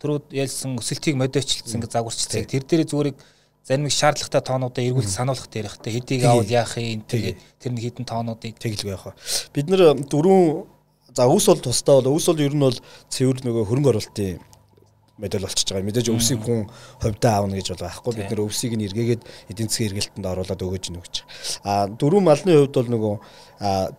[0.01, 2.49] түрүүд ялсан өсөлтийг модельчилсан гэж загварчдаг.
[2.49, 3.09] Тэр дээр зүгээр
[3.65, 7.83] зарим их шаардлагатай тоонуудаа эргүүл сануулгах дээрх тэ хэдийг авал яах юм тэгээд тэр нэг
[7.85, 9.17] хідэн тоонуудыг тэглэв яах.
[9.53, 10.69] Бид нэр дөрвөн
[11.13, 12.77] за өвс бол тусдаа бол өвс бол ер нь бол
[13.09, 14.54] цэвэр нөгөө хөрөнгө оруулалтын
[15.17, 15.87] модель болчихж байгаа.
[15.87, 16.67] Мэдээж өвсийг хүн
[16.99, 18.13] хувьдаа аавна гэж бол байхгүй.
[18.19, 21.15] Бид нэр өвсийг нь эргээгээд эдийн засгийн эргэлтэнд оруулаад өгөөж өгч.
[21.63, 23.15] А дөрвөн малны хувьд бол нөгөө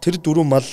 [0.04, 0.68] тэр дөрвөн мал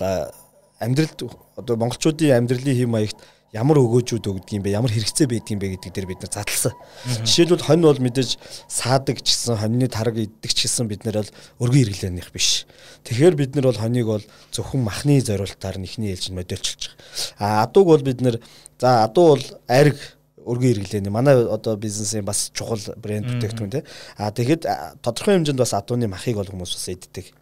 [0.84, 1.20] амьдралд
[1.56, 3.20] одоо монголчуудын амьдралын хэм маягт
[3.54, 6.74] ямар өгөөжүүд өгдөг юм бэ ямар хэрэгцээ байдаг юм бэ гэдэг дээр бид нар задлсан.
[7.22, 11.70] Жишээлбэл хонь бол мэдээж саадаг ч гэсэн хоньны тараг иддэг ч гэсэн бид нар бол
[11.70, 12.66] өргөн хэрэглэнийх биш.
[13.06, 16.98] Тэгэхээр бид нар бол хоньыг бол зөвхөн махны зориултаар нь ихний ээлжинд модельчилж
[17.38, 17.62] байгаа.
[17.62, 18.42] А адууг бол бид нар
[18.82, 20.02] за адуу бол ариг
[20.46, 23.84] өргөн хэрэглээний манай одоо бизнесийн бас чухал брэнд бүтээгдэхүүн тий.
[24.18, 27.34] А тэгэхэд тодорхой хэмжээнд бас адууны махыг бол хүмүүс бас иддэг.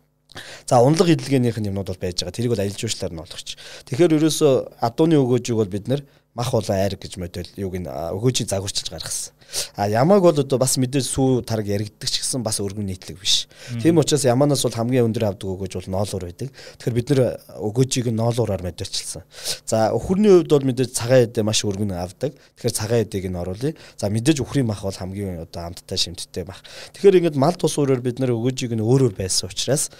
[0.65, 2.31] За унлаг эдлэгээнийх нь юмнууд бол байж байгаа.
[2.31, 3.47] Тэрийг бол аялал жуулчлаар нь олгоч.
[3.91, 6.01] Тэгэхээр ерөөсөө адууны өгөөжийг бол бид нэр
[6.33, 9.35] мах болон айр гэж модель юуг нь өгөөжийг загварчилж гаргасан.
[9.75, 13.51] А ямааг бол одоо бас мэдээж сүү тараг яригддаг ч гэсэн бас өргөн нийтлэг биш.
[13.83, 16.55] Тийм учраас ямаанаас бол хамгийн өндөр авдаг өгөөж бол ноолуур байдаг.
[16.79, 17.21] Тэгэхээр бид нэр
[17.59, 19.27] өгөөжийг ноолуураар модельчилсан.
[19.67, 22.31] За өхөрний хувьд бол мэдээж цагаан эдээ маш өргөн авдаг.
[22.31, 23.75] Тэгэхээр цагаан эдээг нь оруулъя.
[23.99, 26.63] За мэдээж өхрийн мах бол хамгийн одоо амттай шимттэй мах.
[26.95, 29.91] Тэгэхээр ингээд мал тус өөрөөр бид нэр өгөөжийг нь өөрөөр байсан учраас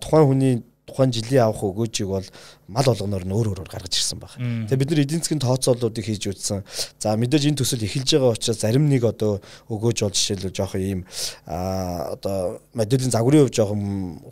[0.00, 0.54] тухайн хүний
[0.88, 2.26] тухайн жилийн авах өгөөжийг бол
[2.72, 4.32] мал болгоноор нь өөр өөрөөр гаргаж ирсэн баг.
[4.40, 6.64] Тэгээ бид нар эдийн засгийн тооцооллуудыг хийж үзсэн.
[6.98, 11.04] За мэдээж энэ төсөл эхэлж байгаа учраас зарим нэг одоо өгөөж бол жишээлбэл жоох ийм
[11.44, 13.72] одоо моделийн загварын хувь жоох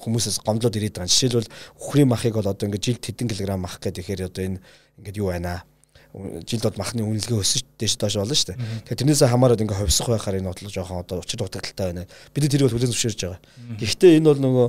[0.00, 1.12] хүмүүсээс гомдлоод ирээд байгаа.
[1.12, 4.60] Жишээлбэл үхрийн махыг бол одоо ингээд жилд хэдэн килограмм мах гэдэг ихээр одоо энэ
[4.98, 5.64] ингээд юу байна
[6.16, 8.60] жилд бод махны үнэлгээ өсөж дэш доош болно шүү дээ.
[8.88, 12.08] Тэгэхээр тэрнээсээ хамаарат ингээ ховсох байхаар энэ бодлого жоохон одоо учир дутагдaltaй байна.
[12.32, 13.40] Бид тэрийг бол хүлээн зөвшөөрж байгаа.
[13.76, 14.66] Гэхдээ энэ бол нөгөө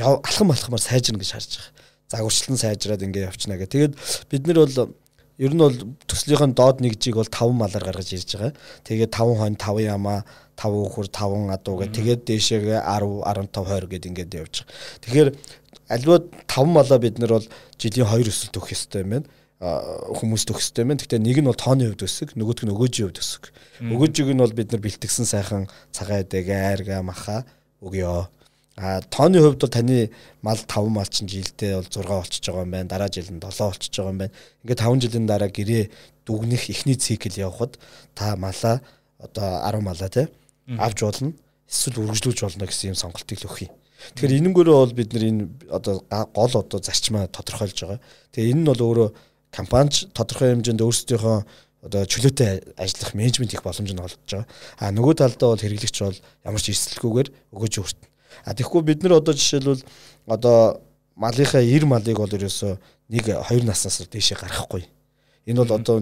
[0.00, 1.72] алхам алхамаар сайжирна гэж харж байгаа.
[2.08, 3.72] Загварчлан сайжраад ингээ явчихна гэх.
[3.72, 3.94] Тэгээд
[4.30, 4.94] бид нар бол
[5.36, 5.76] ер нь бол
[6.08, 8.52] төслийнхэн доод нэгжийг бол 5 малаар гаргаж ирж байгаа.
[8.88, 10.24] Тэгээд 5 хонь 5 ямаа
[10.56, 11.92] 5 үхэр 5 адуу гэх.
[11.92, 14.76] Тэгээд дээшээгээ 10 15 20 гэд ингээд явж байгаа.
[15.04, 15.28] Тэгэхээр
[15.92, 16.16] альва
[16.48, 19.28] 5 малаа бид нар бол жилийн 2 өсөлт өгөх ёстой юм байна
[19.62, 20.98] хүмүүст өгөх ёстой юм.
[20.98, 23.44] Гэхдээ нэг нь бол тооны хувьд өсөг, нөгөөх нь өгөөжийн хувьд өсөг.
[23.78, 27.46] Өгөөжийг нь бол бид нар бэлтгэсэн сайхан цагаан эдэг, айрга, маха
[27.78, 28.26] өгөө.
[28.76, 32.72] А тооны хувьд бол таны мал 5 мал чинь жилдээ бол 6 болчихж байгаа юм
[32.72, 32.88] байна.
[32.88, 34.34] Дараа жилд 7 болчихж байгаа юм байна.
[34.64, 35.84] Ингээд 5 жилийн дараа гэрээ
[36.24, 37.76] дүгнэх эхний цикл явхад
[38.14, 38.80] та малаа
[39.20, 40.26] одоо 10 малаа тий
[40.78, 41.32] авч болно.
[41.68, 43.72] Эсвэл үргэлжлүүлж болно гэсэн юм сонголтыг л өгөх юм.
[44.16, 48.00] Тэгэхээр энэнгээрээ бол бид нар энэ одоо гол одоо зарчмаа тодорхойлж байгаа.
[48.32, 49.08] Тэгээ энэ нь бол өөрөө
[49.52, 51.38] компанич тодорхой хэмжээнд өөрсдийнхөө
[51.86, 54.46] одоо чөлөөтэй ажиллах менежмент их боломж нь олдож байгаа.
[54.78, 58.06] А нөгөө талдаа бол хэрэглэгч бол ямар ч эрсдэлгүйгээр өгөөж өртнө.
[58.44, 59.84] А тэгэхгүй бид нар одоо жишээлбэл
[60.26, 60.80] одоо
[61.16, 62.72] малынхаа 90 малыг бол ерөөсөө
[63.12, 64.84] нэг 2 наснаас дээшээ гаргахгүй.
[65.46, 66.00] Энэ бол одоо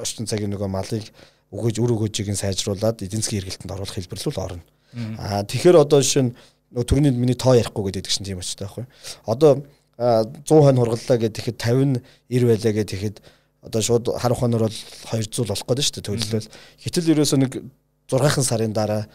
[0.00, 1.04] орчин цагийн нөгөө малыг
[1.52, 4.64] өгөөж үр өгөөжийг нь сайжруулад эдийн засгийн эргэлтэнд оруулах хэлбэрлүүл орно.
[5.18, 6.34] Аа тэгэхээр одоо жишээ нь
[6.72, 8.84] нөгөө түрүүний миний тоо ярихгүй гэдэг чинь тийм очтой байхгүй.
[9.28, 9.64] Одоо
[9.96, 13.16] 100 хонь хургаллаа гэхэд 50 90 байлаа гэхэд
[13.62, 14.78] одоо шууд хар ухаанаар бол
[15.12, 16.48] 200 болох гэдэг шүү дээ төлөлөл.
[16.82, 17.52] Гэтэл ерөөсөө нэг
[18.08, 19.06] 6хан сарын дараа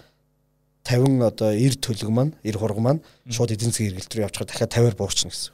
[0.87, 4.71] 50 одоо 90 төлөг маань 90 хург маань шууд эдийн засгийн эргэлт рүү явчихаар дахиад
[4.71, 5.51] 50-аар буурчихна гэсэн.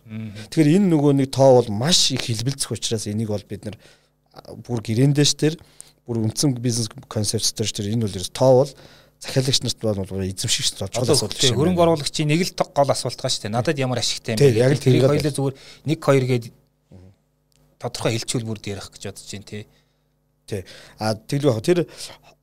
[0.54, 3.78] Тэгэхээр энэ нөгөө нэг тоо бол маш их хэлбэлцэх учраас энийг бол бид нар
[4.62, 5.58] бүр гэрээндээш тэр
[6.06, 8.72] бүр үндсэн бизнес концепт дээр тэр энэ бол ерөөс тоо бол
[9.24, 11.58] захиалагч нарт бол эзэмшигч болж байгаа асуудал шүү.
[11.58, 13.56] Хөрөнгө оруулагчийн нэг л гол асуулт шүү дээ.
[13.56, 14.60] Надад ямар ашигтай юм бэ?
[14.60, 15.56] Яг л тэрийг хоёлаа зүгээр
[15.88, 16.46] 1 2 гээд
[17.80, 19.64] тодорхой хэлчүүл бүр дээрх гэж бодож байна тий.
[20.48, 20.62] Тий.
[21.00, 21.62] А байх.
[21.64, 21.88] Тэр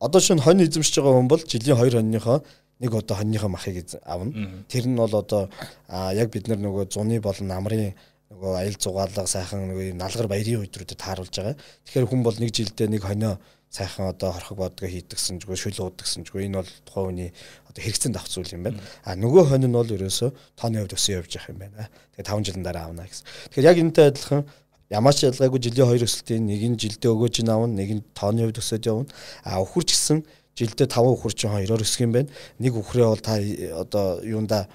[0.01, 2.41] одоо шинэ хонь эзэмшиж байгаа хүн бол жилийн 2 хоньныхоо
[2.81, 4.65] нэг одоо хоньныхоо махыг авна.
[4.69, 5.51] Тэр нь бол одоо
[5.89, 7.95] яг бид нар нөгөө зуны болон намрын
[8.33, 11.57] нөгөө аял зугаалга сайхан нөгөө налгар баярын өдрүүдэд тааруулж байгаа.
[11.85, 13.37] Тэгэхээр хүн бол нэг жилдээ нэг хонио
[13.71, 17.31] сайхан одоо хорхог бодгоо хийдгсэн жгүй шүл уудгсэн жгүй энэ бол тухайн хүний
[17.71, 18.83] одоо хэрэгцээнд авах зүйл юм байна.
[19.07, 21.87] А нөгөө хонь нь бол ерөөсөө тооны хувьд өсөө явж явах юм байна.
[22.19, 23.27] Тэгээ 5 жилийн дараа авна гэсэн.
[23.55, 24.43] Тэгэхээр яг энэтэй адилхан
[24.91, 28.59] Ямар ч ялгаагүй жилийн хоёр өсөлтийн нэг нь жилдээ өгөөж навна, нэг нь тооны хувьд
[28.59, 29.07] өсөж явна.
[29.47, 30.27] А өхөрч гисэн
[30.61, 32.29] жилдээ 5 өхөр чинь хоёроор өсөх юм байна.
[32.61, 33.41] Нэг өхрөө бол та
[33.81, 34.69] одоо юунда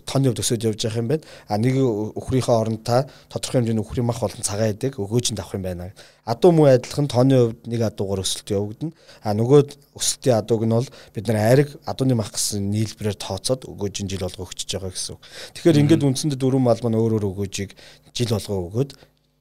[0.00, 1.24] тооны хувьд өсөж явж явах юм байна.
[1.48, 5.62] А нэг өхрийнхөө оронд та тодорхой хэмжээний өхрийн мах болон цагаан идэг өгөөжинд авах юм
[5.66, 5.92] байна.
[6.24, 8.92] Адуу муу адилхан тооны хувьд нэг адуугаар өсөлт явагдана.
[9.26, 9.60] А нөгөө
[9.98, 14.46] өсөлтийн адууг нь бол бид нар айраг адууны мах гэсэн нийлбэрээр тооцоод өгөөжин жил болго
[14.46, 15.22] өгчөж байгаа гэсэн үг.
[15.58, 17.74] Тэгэхээр ингээд үндсэндээ дөрвөн мал маань өөр өөр өгөөжийг
[18.14, 18.90] жил болго өгөөд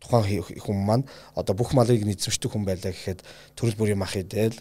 [0.01, 1.05] тухайн хүн маань
[1.37, 3.21] одоо бүх малыг эзэмшдэг хүн байлаа гэхэд
[3.53, 4.57] төрөл бүрийн мах идэл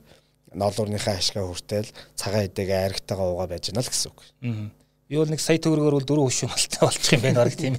[0.55, 4.21] ноолуурныхаа ашгаа хүртэл цагаан идэг айрагтайгаа уугаа байж гэнэ л гэсэн үг.
[4.43, 4.71] Аа.
[5.09, 7.75] Би бол нэг сая төгрөгөөр бол дөрөв хөшөө малтай болчих юм байна баг тийм.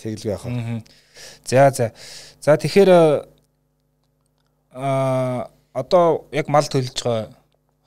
[0.00, 0.82] Тэгэлгүй яах вэ?
[1.46, 1.86] За за.
[2.40, 2.90] За тэгэхээр
[4.74, 7.34] аа одоо яг мал төлж байгаа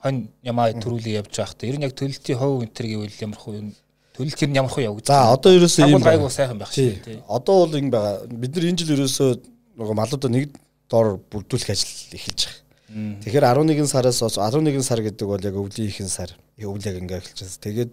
[0.04, 3.72] хонь ямаа төрүүлээ явж байхад ер нь яг төлөлтийн хувь энэ төр гэвэл ямар хөө
[4.14, 5.26] Төлөлт тэр нь ямар хөө явагдаж байна.
[5.26, 7.18] За одоо ерөөсөө ийм гайгүй сайхан байх шүү дээ.
[7.26, 8.14] Одоо бол ингэ байгаа.
[8.30, 9.30] Бид нар энэ жил ерөөсөө
[9.74, 10.54] нөгөө малуудаа нэг
[10.86, 12.63] дор бүрдүүлэх ажил эхэлж байгаа.
[12.94, 16.30] Тэгэхээр 11 сараас 11 сар гэдэг бол яг өвлийн ихэнх сар.
[16.54, 17.62] Өвл яг ингээ эхэлчихсэн.
[17.66, 17.90] Тэгээд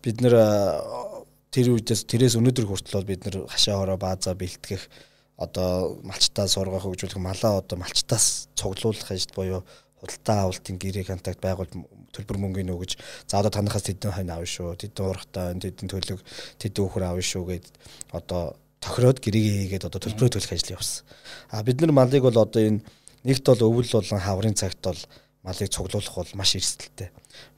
[0.00, 0.34] бид нэр
[1.52, 4.88] тэр үедээс тэрээс өнөөдөр хүртэл бол бид нэр хашаа хороо баазаа бэлтгэх
[5.36, 9.60] одоо малчтаа сургах хөгжүүлэх малаа одоо малчтаас цуглуулах ажил буюу
[10.00, 11.68] худалдаа авалтын гэрээ контакт байгуул
[12.12, 12.96] төлбөр мөнгөний өгөж
[13.28, 16.20] за одоо танахаас тэдэн хань авна шүү тэдэн урахтаа тэдэн төлөг
[16.58, 17.66] тэдэн өхөр авна шүү гэд
[18.14, 21.02] одоо тохироод гэрээгээ хийгээд одоо төлбөрөө төлөх ажил явсан.
[21.50, 22.82] А бид нар малыг бол одоо энэ
[23.24, 25.00] нэгт бол өвөл болон хаврын цагт бол
[25.42, 27.10] малыг цуглуулах бол маш эрсдэлтэй.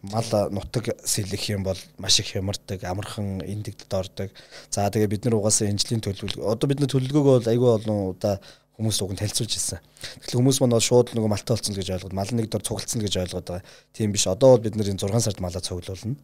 [0.03, 4.31] Мал нутаг сэлэх юм бол маш их хямардаг, амархан эндэгдэлд ордог.
[4.71, 8.37] За тэгээ бид нар угаасаа энжлийн төлөвлөгөө одоо бид нар төлөвлөгөөгөө бол айгүй олон удаа
[8.81, 9.81] хүмүүс уг нь танилцуулж ирсэн.
[10.25, 13.49] Тэгэхээр хүмүүс маань шууд нөгөө малтай болсон гэж ойлгоод мал нэг дор цуглдсан гэж ойлгоод
[13.49, 13.67] байгаа.
[13.93, 14.25] Тийм биш.
[14.25, 16.17] Одоо бол бид нэр 6 сард малаа цуглуулна.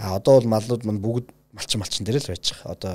[0.00, 2.72] А одоо бол малууд маань бүгд малчин малчин дээр л байж байгаа.
[2.76, 2.94] Одоо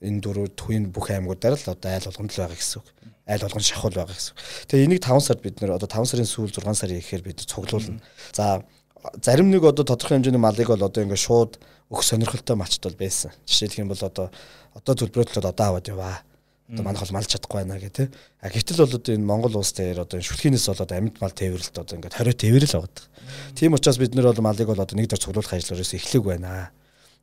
[0.00, 2.88] энэ дөрөв төвийн бүх аймагуудаар л одоо айл болгонд л байгаа гэсэн үг.
[3.28, 4.40] Айл болгон шахуул байгаа гэсэн үг.
[4.68, 8.00] Тэгээ энийг 5 сард бид нэр одоо 5 сарын сүүл 6 сарын ихээр бид цуглуулна.
[8.32, 8.64] За
[9.20, 11.60] зарим нэг одоо тодорхой хэмжээний малыг бол одоо ингээд шууд
[11.92, 13.32] өх сонирхолтой малчд бол байсан.
[13.44, 14.32] Жишээлх юм бол одоо
[14.72, 16.24] одоо төлбөрөдлөд одоо аваад яваа
[16.70, 18.08] одоо манайх бол малж чадахгүй байна гэх тээ.
[18.40, 21.94] А гэтэл бол одоо энэ Монгол улс дээр одоо шүлхийнээс болоод амьд мал тээвэрлэлт одоо
[21.98, 22.96] ингээд хорио тээвэрэл аваад.
[23.58, 26.70] Тийм учраас бид нэр бол малыг бол одоо нэг дор цуглуулах ажлаарээс эхлэх байна.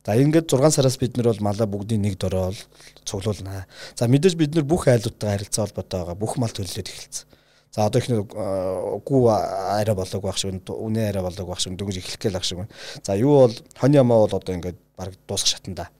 [0.06, 2.56] За ингээд 6 сараас бид нэр бол малаа бүгдийн нэг бол
[3.04, 3.66] цуглуулнаа.
[3.96, 6.16] За мэдээж бид нэр бүх айлуудтай харилцаа холбоотой байгаа.
[6.16, 7.26] Бүх мал төлөлөд эхэлсэн.
[7.74, 12.20] За одоо ихний гүү арай болоог байх шиг үнэ арай болоог байх шиг дөнгөж эхлэх
[12.24, 12.72] гээл ах шиг байна.
[13.04, 15.92] За юу бол хонь ямаа бол одоо ингээд баг дуусах шатанда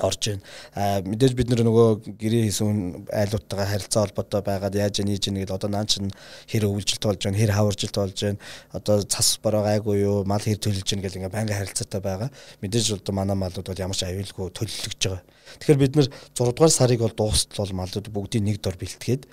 [0.00, 0.42] орж байна.
[0.74, 5.70] А мэдээж бид нөгөө гэрээ хийсэн айлуудтайгаа харилцаа холбоотой байгаад яаж яаж нэг л одоо
[5.70, 6.10] наан чин
[6.46, 8.38] хэр өвлжилт болж байна, хэр хаваржилт болж байна.
[8.72, 12.30] Одоо цас бороо гайгүй юу, мал хэр төлөж байна гэл ингээ байнга харилцаатай байгаа.
[12.62, 15.22] Мэдээж одоо манай малууд бол ямар ч аюулгүй төлөвлөж байгаа.
[15.58, 19.26] Тэгэхээр бид нэр 6 дугаар сарыг бол дуустал бол малууд бүгдийг нэг дор бэлтгээд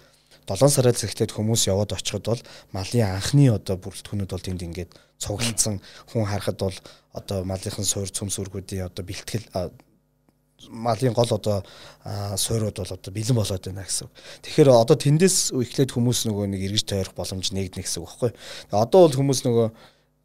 [0.47, 5.83] 7 сараа зэрэгтэй хүмүүс яваад очиход бол малын анхны одоо бүрэлдэхүүнүүд бол тэнд ингээд цуглалцсан
[6.07, 6.77] хүн харахад бол
[7.12, 9.45] одоо малынхан суур цөмс үргүүдийн одоо бэлтгэл
[10.70, 11.64] малын гол одоо
[12.36, 14.10] суурууд бол одоо бэлэн болоод байна гэсэн.
[14.41, 18.32] Тэгэхээр одоо тэндээс эхлээд хүмүүс нөгөө нэг эргэж тойрох боломж нэгднэ гэсэн үг байхгүй.
[18.74, 19.68] Одоо бол хүмүүс нөгөө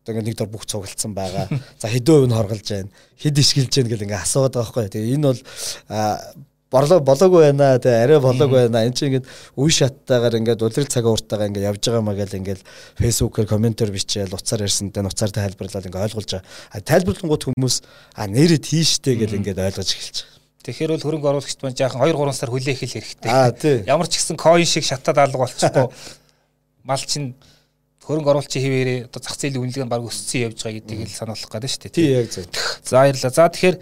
[0.02, 1.46] одоо ингээ нэг дор бүх цугалтсан байгаа.
[1.80, 2.90] За хэдэн хувь нь хорголж байна.
[3.22, 4.90] Хэд ишгэлж байна гэл ингээ асууад байгаа байхгүй.
[4.90, 5.40] Тэгээ энэ бол
[6.72, 9.28] борлоо болоогүй байна те арай болоогүй байна эн чинь ингээд
[9.60, 12.64] үе шаттайгаар ингээд улирал цагаа уртаага ингээд явж байгаа маа гэл ингээд
[12.96, 16.48] фэйсбүүкээр комментэр бичээл уцаар ярьсантай нуцаар тайлбарлаад ингээд ойлгуулж байгаа.
[16.72, 17.76] А тайлбарлангууд хүмүүс
[18.16, 20.32] а нэрээ тийштэй гэл ингээд ойлгож эхэлж байгаа.
[20.62, 23.30] Тэгэхээр бол хөрөнгө оруулагчд маань жаахан 2 3 сар хүлээх хэл хэрэгтэй.
[23.82, 25.90] Ямар ч гэсэн coin шиг шатаад алга болчихгүй.
[26.88, 27.34] Мал чинь
[28.02, 31.50] хөрөнгө оруулалтын хэвээрээ одоо зах зээлийн үнэлгээ нь баг өссөн явж байгаа гэдгийг л сануулах
[31.54, 31.94] гэдэг шүү дээ.
[31.94, 32.46] Тий яг зөв.
[32.82, 33.30] За баярлалаа.
[33.30, 33.76] За тэгэхээр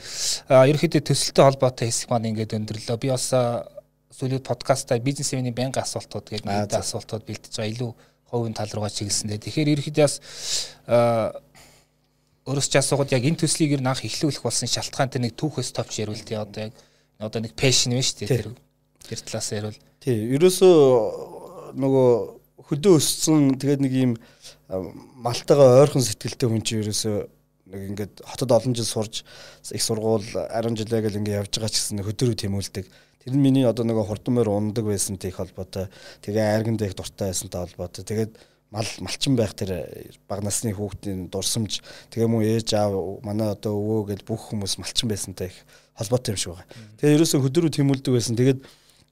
[0.69, 3.01] ерөнхийдөө төсөлтэй холбоотой хэсэг маань ингээд өндөрлөө.
[3.01, 7.91] Би бас сүүлийн подкастаа бизнес эвний байнгын асуултууд гэдэг нэг асуултууд бэлдэж байгаа илүү
[8.29, 9.41] хувийн тал руугаа чиглэсэндээ.
[9.41, 10.21] Тэгэхээр ерөнхийдөө бас
[12.45, 15.73] өөрөөс ч асуугаад яг энэ төслийг ер нь анх эхлүүлэх болсон шалтгаан тэр нэг түүхээс
[15.73, 16.77] товч ярил тий одоо яг
[17.17, 18.49] одоо нэг пэшн вэ шүү дээ тэр
[19.09, 19.79] тэр талаас ярил.
[20.01, 20.77] Тий ерөөсөө
[21.81, 22.40] нөгөө
[22.71, 24.13] хөдөө өссөн тэгээд нэг юм
[25.19, 27.17] малтайгаа ойрхон сэтгэлтэй хүн чинь ерөөсөө
[27.71, 29.23] нэг ингээд хотод олон жил сурж
[29.75, 32.87] их сургууль 10 жилээ гэл ингээд явж байгаа ч гэсэн хөдөө рүү тэмүүлдэг.
[33.21, 35.91] Тэр нь миний одоо нөгөө хурдан мөр ундаг байсан тех холбоотой.
[36.23, 38.03] Тэгээ айрган дэх дуртай байсантай холбоотой.
[38.07, 38.33] Тэгээд
[38.71, 39.91] мал малчин байх тэр
[40.31, 41.83] баг насны хүүхдийн дурсамж
[42.15, 45.59] тэгээ мөн ээж аав манай одоо өвөө гэж бүх хүмүүс малчин байсантай их
[45.99, 46.67] холбоотой юм шиг байгаа.
[47.03, 48.39] Тэгээ ерөөсөө хөдөрөв тэмүүлдэг байсан.
[48.39, 48.61] Тэгээд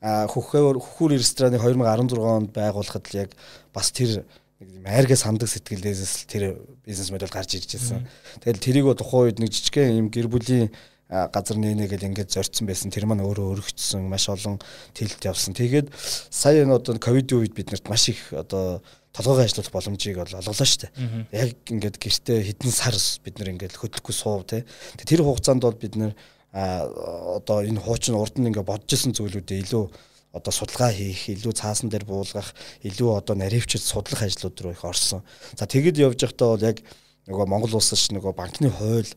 [0.02, 3.34] хөхөөр хөхүүр рестораны 2016 онд байгуулахад л яг
[3.74, 4.22] бас тэр
[4.62, 8.06] нэг юм айргаас хандаг сэтгэлдээс тэр бизнес модель гарч ирж байсан.
[8.42, 10.70] Тэгэл тэрийг тухайн үед нэг жижигхэн юм гэр бүлийн
[11.08, 12.92] газар нээнэ гэл ингээд зорцсон байсан.
[12.92, 14.60] Тэр маань өөрөө өргөцсөн, маш олон
[14.92, 15.56] тэлт явсан.
[15.56, 15.88] Тэгээд
[16.28, 18.84] сая энэ одоо ковидын үед биднэрт маш их одоо
[19.16, 20.92] толгойн ажиллах боломжийг бол олголоо шүү дээ.
[21.32, 22.94] Яг ингээд гэртээ хэдэн сар
[23.24, 24.68] бид нэр ингээд хөдлөхгүй суув те.
[25.00, 26.12] Тэр хугацаанд бол бид нэр
[26.52, 29.84] одоо энэ хуучин урд нь ингээд бодож исэн зүйлүүдээ илүү
[30.32, 32.52] одоо судалгаа хийх, илүү цаасан дээр буулгах,
[32.84, 35.24] илүү одоо наривчд судлах ажлууд руу их орсон.
[35.56, 36.84] За тэгэд явж байхдаа бол яг
[37.28, 39.08] нөгөө Монгол улсч нөгөө банкны хууль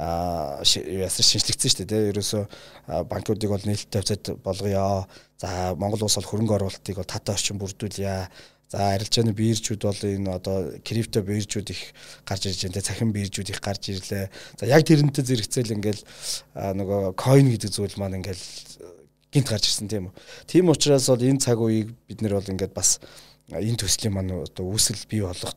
[0.00, 2.10] а яасан шинжлэгдсэн шүү дээ.
[2.14, 2.44] Ерөөсөө
[3.10, 5.04] банкуудыг бол нээлттэй хавцад болгоё.
[5.36, 8.30] За Монгол улс бол хөрөнгө оруулалтыг бол татаа орчин бүрдүүлье.
[8.70, 10.56] За арилжааны биерчүүд бол энэ одоо
[10.86, 11.82] крипто биерчүүд их
[12.22, 12.86] гарч ирж байна.
[12.86, 14.30] Цахим биерчүүд их гарч ирлээ.
[14.30, 16.02] За яг тэрнтэй зэрэгцээл ингээл
[16.54, 18.46] нөгөө coin гэдэг зүйл маань ингээл
[19.34, 20.14] гинт гарч ирсэн тийм үү.
[20.46, 23.02] Тийм учраас бол энэ цаг үеийг бид нэр бол ингээд бас
[23.50, 25.50] энэ төслийн маань одоо үүсэл бий болох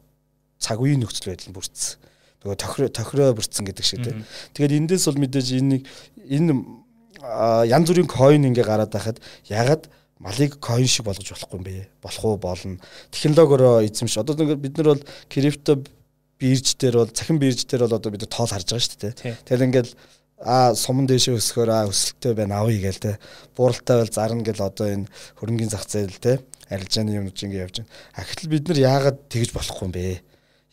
[0.57, 2.01] цаг үеийн нөхцөл байдал бүрдсэн
[2.43, 4.26] нөгөө тохироо тохироо бүрдсэн гэдэг шиг тийм.
[4.57, 5.78] Тэгээд эндээс бол мэдээж энэ
[6.28, 6.53] энэ
[7.72, 9.88] янз бүрийн coin ингээ гараад байхад ягаад
[10.24, 11.88] малыг coin шиг болгож болохгүй юм бэ?
[12.01, 12.80] Болох уу болно.
[13.11, 14.17] Технологиороо эзэмш.
[14.17, 15.84] Одоо ингээд бид нар бол крипто
[16.39, 19.13] бирж дээр бол цахим бирж дээр бол одоо бид тоол харж байгаа шүү дээ.
[19.43, 19.89] Тэгэхээр ингээд
[20.43, 23.19] а суман дэшээ өсгөхөөр а өсөлттэй байна авъя гээл те.
[23.55, 25.07] Бууралтай бол зарна гэл одоо энэ
[25.39, 26.39] хөрөнгөний зах зээл те.
[26.67, 27.91] Арилжааны юм чинь ингээд явж байна.
[28.15, 30.24] А гэтэл бид нар яагаад тэгж болохгүй юм бэ?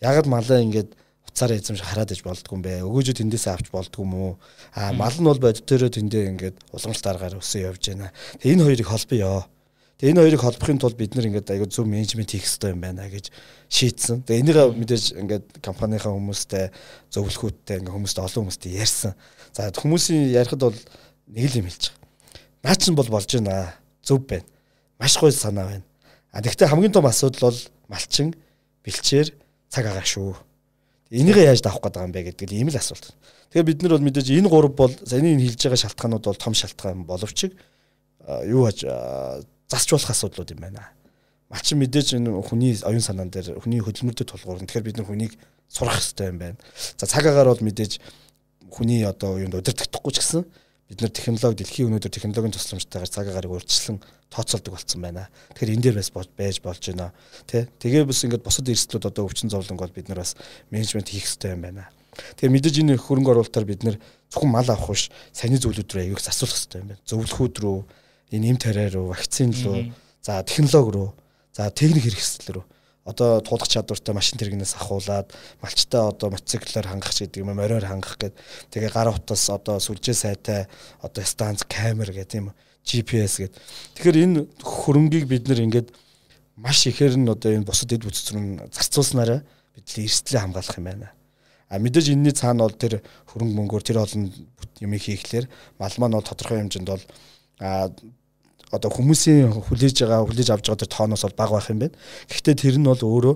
[0.03, 0.91] Яагаад малаа ингээд
[1.31, 2.83] уцаараа эзэмш хараад иж болдгүй юм бэ?
[2.83, 4.33] Өгөөжөө тэндээсээ авч болдгүй юм уу?
[4.75, 8.11] А мал нь бол бодит төрөө тэндээ ингээд уламжлалт аргаар өсөө явж байна.
[8.43, 9.47] Тэгээ энэ хоёрыг холбоё.
[10.01, 13.07] Тэгээ энэ хоёрыг холбохын тулд бид нэр ингээд аягүй зөв менежмент хийх хэрэгтэй юм байна
[13.07, 13.31] гэж
[13.69, 14.25] шийдсэн.
[14.27, 16.73] Тэгээ энийг мэдээж ингээд компанийнхаа хүмүүстэй
[17.15, 19.13] зөвлөхүүдтэй ингээд хүмүүстэй олон хүмүүстэй ярьсан.
[19.53, 20.79] За хүмүүсийн ярихад бол
[21.31, 22.65] нэг л юм хэлж байгаа.
[22.65, 23.77] Наа чин бол болж байна.
[24.01, 24.49] Зөв байна.
[24.97, 25.87] Маш гоё санаа байна.
[26.33, 27.61] А тэгвэл хамгийн том асуудал бол
[27.93, 28.33] малчин
[28.81, 29.37] бэлчээр
[29.69, 30.50] цаг агаа шүү
[31.11, 33.11] Энийгээ яаж давах гэдэг юм бэ гэдэг ийм л асуулт.
[33.51, 36.55] Тэгээ бид нар бол мэдээж энэ гурав бол саний энэ хэлж байгаа шалтгаанууд бол том
[36.55, 37.51] шалтгаан боловч
[38.47, 38.87] юу хаж
[39.67, 40.95] засч болох асуудлууд юм байна.
[41.51, 44.71] Малчин мэдээж энэ хүний оюун санаан дээр хүний хөдөлмөрдөд тулгуурна.
[44.71, 45.35] Тэгэхээр бид нар хүнийг
[45.67, 46.59] сурах хэрэгтэй юм байна.
[46.95, 47.99] За цаг агаар бол мэдээж
[48.71, 50.47] хүний одоо юунд удирдахдаггүй ч гэсэн
[50.91, 55.31] бид нар технологи дэлхийн өнөөдөр технологийн тусламжтайгаар цаг агаарыг урьдчилан тооцоолдог болсон байна.
[55.55, 57.15] Тэгэхээр энэ дээр бас байж болж байна.
[57.47, 57.71] Тэ?
[57.79, 60.35] Тэгээ бас ингээд босод эрсдлүүд одоо өвчин зовлонг бол бид нар бас
[60.75, 61.87] менежмент хийх хэрэгтэй юм байна.
[62.35, 63.97] Тэгэхээр мэдээж энэ хөрөнгө оруулалтаар бид нар
[64.35, 67.07] зөвхөн мал авах биш, саний зүйлүүд рүү аяг засуулах хэрэгтэй юм байна.
[67.07, 67.79] Зөвлөхүүд рүү,
[68.35, 69.95] энэ эм тариа руу, вакцин руу,
[70.27, 71.15] за технологи руу,
[71.55, 72.65] за техник хэрэгсэл рүү
[73.05, 75.33] одоо туулах чадвартай машин тэрэгнээс ахуулаад
[75.63, 78.35] малчтай одоо мотоциклаар хангах гэдэг юм мориор хангах гэд
[78.71, 80.69] тэгээ гар утас одоо сүлжээ сайтай
[81.01, 82.53] одоо станц камер гэх тийм
[82.85, 83.53] GPS гэд
[83.97, 85.89] тэгэхээр энэ хөрөнгийг бид нэр ингээд
[86.61, 89.41] маш ихээр нь одоо энэ бусад эд бүтц рүү зарцуулснараа
[89.73, 91.09] бид л эрсдлээ хамгаалах юм байна.
[91.71, 93.01] А мэдээж энэний цаана бол тэр
[93.33, 94.29] хөрөнгө мөнгөөр тэр олон
[94.85, 95.49] юм хийхлээр
[95.81, 97.05] мал маань бол тодорхой хэмжээнд бол
[98.71, 101.97] одоо хүмүүсийн хүлээж байгаа хүлээж авч байгаа тэр тооноос бол бага байх юм байна.
[102.31, 103.35] Гэхдээ тэр нь бол өөрөө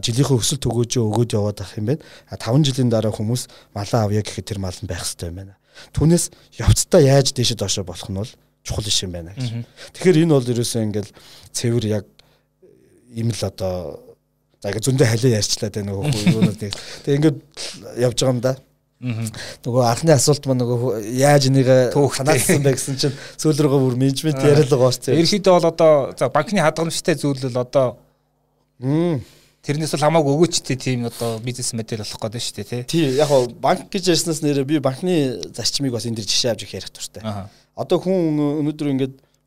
[0.00, 2.02] жилийнхөө өсөлт төгөөжөө өгөөд яваад байх юм байна.
[2.32, 3.42] 5 жилийн дараа хүмүүс
[3.76, 5.54] малаа авъя гэхэд тэр мал нь байх хэрэгтэй юм байна.
[5.92, 6.24] Түүнээс
[6.56, 8.32] явцдаа яаж дээшээ доошоо болох нь бол
[8.64, 9.66] чухал иш юм байна гэж.
[9.92, 11.12] Тэгэхээр энэ бол ерөөсөө ингээл
[11.52, 12.04] цэвэр яг
[13.12, 14.00] ийм л одоо
[14.62, 16.72] за ингээ зөндөө халиа ярьчлаа тэ нөгөө юунууд нэг.
[17.04, 17.38] Тэг ингээд
[17.98, 18.56] явж байгаа юм да.
[19.02, 24.38] Нөгөө анхны асуулт маань нөгөө яаж энийг ханаасан бэ гэсэн чинь сүүл рүүгээ бүр менежмент
[24.38, 25.18] яриалгаа орсон.
[25.18, 27.88] Ерөнхийдөө бол одоо за банкны хадгаламжтай зүйл бол одоо
[29.66, 32.82] тэрнээс бол хамаагүй өгөөчтэй тийм одоо бизнес модель болох гэдэг шүү дээ тий.
[32.86, 36.62] Тий яг гоо банк гэж ярьснаас нэрээ би банкны зарчмыг бас энэ дэр жишээ авч
[36.62, 37.50] их ярих туфтаа.
[37.74, 38.86] Одоо хүн өнөөдөр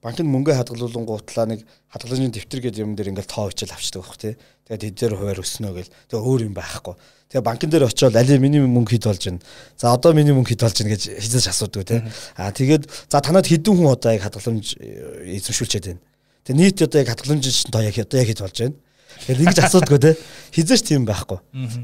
[0.06, 4.18] ингээд банкнд мөнгө хадгалуулангуутлаа нэг хадгаламжийн дэвтэр гэдэг юм дээр ингээл тоо хичээл авчдаг байх
[4.22, 4.34] тий.
[4.70, 5.90] Тэгээд хэд дээр хуваар өснө гэл.
[6.10, 6.94] Тэгээ өөр юм байхгүй.
[7.34, 9.42] Тэгээ банкн дээр очиод али миний мөнгө хэд болж байна.
[9.78, 12.02] За одоо миний мөнгө хэд болж байна гэж хязгаарч асуудаг тий.
[12.38, 16.02] Аа тэгээд за танад хэдэн хүн одоо яг хадгаламж э, эзэмшүүлчихэд байна.
[16.46, 18.78] Тэгээ нийт одоо яг хадгаламж чинь тоо яг одоо яг хэд болж байна.
[19.26, 20.14] Тэгээд ингэж асуудаггүй тий.
[20.54, 21.40] Хязгаарч тийм байхгүй.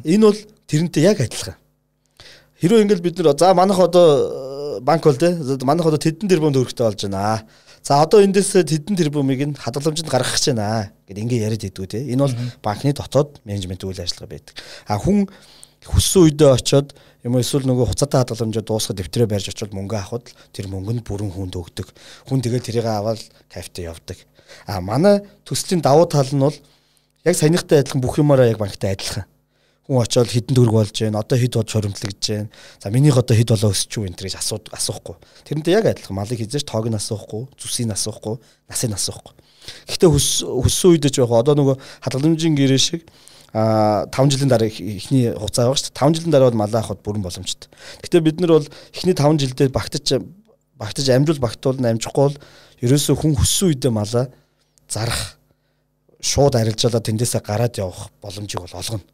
[0.06, 1.58] Энэ бол тэрнтэй яг адилхан.
[2.62, 5.34] Хэрвээ ингээл бид нар за манайх одоо э, банк бол тий.
[5.66, 7.42] Манайх одоо тэдэн тэрбум төгрөгтэй болж байна.
[7.82, 12.00] За одоо эндээс тэдэн тэрбумыг нь хадгаламжинд гаргах гэж байна гэд ингээ яриад идэггүй те.
[12.14, 14.54] Энэ бол банкны дотоод менежмент үйл ажиллагаа байдаг.
[14.86, 15.26] А хүн
[15.90, 16.94] хүссэн үедээ очиод
[17.26, 21.34] юм эсвэл нөгөө хуцаатай хадгаламжаа дуусгах дэвтрээ барьж очиод мөнгө авахд тэр мөнгө нь бүрэн
[21.34, 21.90] хүнд өгдөг.
[22.30, 24.18] Хүн тэгээд тэрийг аваад кафтэ явдаг.
[24.70, 26.54] А манай төслийн давуу тал нь бол
[27.26, 29.26] яг саяныхтай адилхан бүх юмараа яг банктай адилхан
[29.88, 31.22] хүн очиод хідэн төгрөг болж байна.
[31.22, 32.50] Одоо хэд бод шуримтлагдж байна.
[32.82, 35.16] За минийх одоо хэд болоо өсч юу энэ гэж асууд асуухгүй.
[35.46, 38.38] Тэрнтэй яг адилхан малыг хизээж тоог нь асуухгүй, зүсийг нь асуухгүй,
[38.70, 39.34] насыг нь асуухгүй.
[39.90, 41.76] Гэхдээ хөссөн үед ч яг одоо нөгөө
[42.06, 43.02] хадгаламжийн гэрээ шиг
[43.54, 46.00] а 5 жилийн дараа эхний хугацаа байгаа шүү дээ.
[46.00, 47.68] 5 жилийн дараа бол малаа авахд бүрэн боломжтой.
[48.00, 50.24] Гэхдээ бид нар бол эхний 5 жилдээ багтаж
[50.80, 52.38] багтаж амжуул багтуул амжихгүй бол
[52.82, 54.26] ерөөсөө хүн хөссөн үедээ малаа
[54.90, 55.38] зарах
[56.24, 59.06] шууд арилжаалаа тэндээсээ гараад явах боломжийг бол олгоно.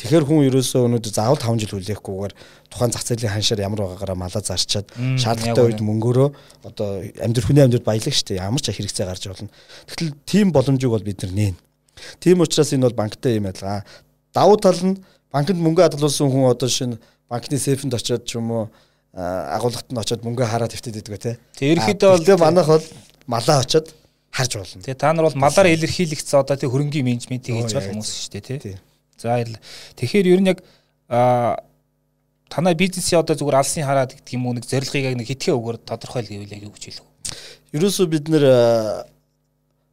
[0.00, 2.34] Тэгэхээр хүн ерөөсөө өнөөдөр заавал 5 жил хүлээхгүйгээр
[2.72, 4.86] тухайн зах зээлийн ханшаар ямар байгаагаараа малаа зарчаад
[5.20, 6.28] шаардлагатай үед мөнгөөрөө
[6.64, 6.88] одоо
[7.20, 9.52] амьдрал хүний амьдрал баялаг штэ ямар ч хэрэгцээ гарч болно.
[9.88, 11.56] Тэгтэл тийм боломжийг бол бид нар нээн.
[12.18, 13.84] Тийм учраас энэ бол банктай юм ялгаа.
[14.32, 16.96] Давуу тал нь банкнд мөнгө хадгалуулсан хүн одоо шинэ
[17.28, 18.64] банкны сейфэнд очиод ч юм уу
[19.12, 21.36] агуулгад нь очиод мөнгө хараад хэвтээд идэг те.
[21.56, 22.86] Тэг ерөөхдөө бол манайх бол
[23.28, 23.92] малаа очиод
[24.32, 24.80] харж болно.
[24.80, 28.60] Тэгээ та нар бол малаар илэрхийлэгдсэн одоо тэг хөрөнгөний менежментийг хийж байгаа хүмүүс шүү дээ
[28.60, 28.76] тий.
[29.22, 30.58] За тэгэхээр ер нь яг
[31.06, 35.78] танай бизнесийн одоо зүгээр алсын хараад гэдэг юм уу нэг зорилгыг яг нэг хитгэн үгээр
[35.86, 37.78] тодорхойл гэвэл яг юу гэж хэлэх вэ?
[37.78, 38.44] Ерөөсөө бид нэр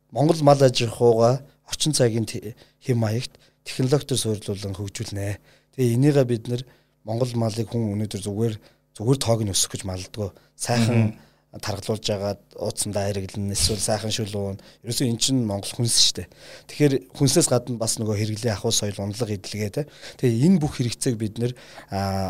[0.10, 5.38] Монгол мал аж ахуйгаа орчин цагийн хэм маягт технологитой суйрлуулан хөгжүүлнэ.
[5.78, 6.62] Тэгээ энийгээ бид нэр
[7.06, 8.56] Монгол малыг хүн өнөөдөр зүгээр
[8.98, 10.34] зүгээр тоог нь өсөх гэж малдгаа.
[10.58, 11.16] Сайхан
[11.50, 14.58] таргалуулж агаад ууцсандаа хэрэглэн эсвэл сайхан шүл уун.
[14.86, 16.28] Ерөөсөө эн чинь Монгол хүнс шүү дээ.
[16.70, 19.90] Тэгэхээр хүнсээс гадна бас нөгөө хэрэглээ ахуй соёл унлага эдлэгээ те.
[20.22, 21.58] Тэгээ энэ бүх хэрэгцээг бид нэр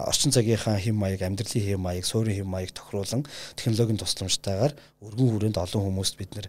[0.07, 3.27] орчин цагийнхаа хэм маяг, амьдралын хэм маяг, суурин хэм маяг тохируулан
[3.59, 6.47] технологийн тусламжтайгаар өргөн хүрээнд олон хүмүүст бид нэр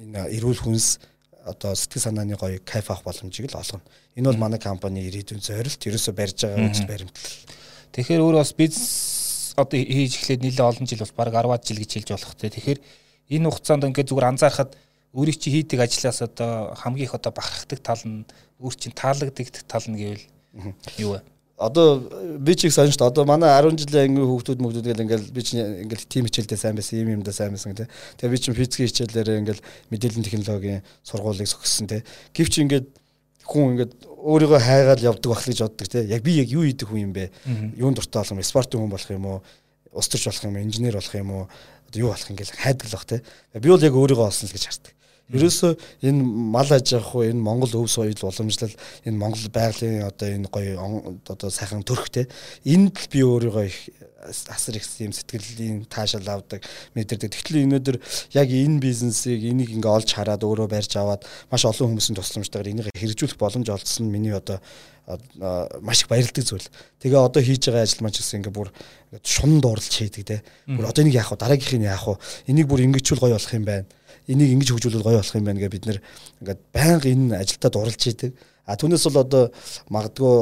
[0.00, 0.96] энэ эрүүл хүнс
[1.44, 3.84] одоо сэтгэл санааны гоё кайф авах боломжийг л олгоно.
[4.16, 7.36] Энэ бол манай компани ирээдүйн зорилт, ерөөсөө барьж байгаа үйл баримтлал.
[7.92, 9.13] Тэгэхээр өөр бас бизнес
[9.56, 12.50] одоо хийж эхлээд нэлээд олон жил бол баг 10-аад жил гэж хэлж болох те.
[12.50, 12.80] Тэгэхээр
[13.30, 14.76] энэ хугацаанд ингээд зүгээр анзаархад
[15.14, 18.26] өөрийн чи хийдэг ажлаас одоо хамгийн их одоо бахархдаг тал нь
[18.58, 20.26] өөр чин таалагддаг тал нь гэвэл
[20.98, 21.20] юу вэ?
[21.54, 22.02] Одоо
[22.42, 23.10] би ч их сонь шүү дээ.
[23.14, 26.74] Одоо манай 10 жилийн анги хүүхдүүд мөгдүүд гэл ингээл би ч ингээл тим хичээлдээ сайн
[26.74, 27.86] байсан, юм юмдаа сайн байсан тий.
[28.18, 29.62] Тэгээ би ч физикийн хичээлээр ингээл
[29.94, 32.02] мэдээллийн технологийн сургуулийг сөхсөн тий.
[32.34, 32.86] Гэвч ингээд
[33.44, 36.04] хүн ингээд өөрийгөө хайгаал явдаг байх гэж боддог те.
[36.08, 37.30] Яг би яг юу хийдэг хүн юм бэ?
[37.76, 38.42] Юунд дуртай болох юм?
[38.42, 39.38] Спортын хүн болох юм уу?
[39.92, 40.58] Ус төрч болох юм?
[40.64, 41.46] Инженер болох юм уу?
[41.98, 43.22] юу болох юм гээл хайдаг л бах те.
[43.54, 44.93] Би бол яг өөрийгөө олсон л гэж хардаг.
[45.32, 45.72] Ерөөсөө
[46.04, 48.74] энэ мал аж ахуй энэ Монгол өв соёл уламжлал
[49.08, 50.76] энэ Монгол байгалийн одоо энэ гоё
[51.24, 52.28] одоо сайхан төрх те
[52.68, 53.78] энд л би өөрийгөө их
[54.24, 57.32] асар их юм сэтгэлийн таашаал авдаг мэдэрдэг.
[57.32, 57.96] Тэгтэл өнөөдөр
[58.36, 62.88] яг энэ бизнесийг энийг ингээ олж хараад өөрөө барьж аваад маш олон хүмүүсийн тусламжтайгаар энийг
[62.92, 64.60] хэрэгжүүлэх боломж олдсон миний одоо
[65.84, 66.68] маш их баярлдаг зүйл.
[67.00, 68.68] Тэгээ одоо хийж байгаа ажил маань ч гэсэн ингээ бүр
[69.20, 70.36] шунан дуурлж хийдэг те.
[70.64, 71.40] Бүр одоо энийг яах вэ?
[71.44, 72.16] Дараагийнхыг яах вэ?
[72.48, 73.84] Энийг бүр ингэжүүл гоё болох юм байна.
[74.24, 75.98] Энийг ингэж хөгжүүлвэл гоё болох юм байна гэ бид нэр
[76.40, 78.32] ингээд байнга энэ ажилдаа дурлж хийдэг.
[78.64, 79.44] А түүнээс бол одоо
[79.92, 80.34] магадгүй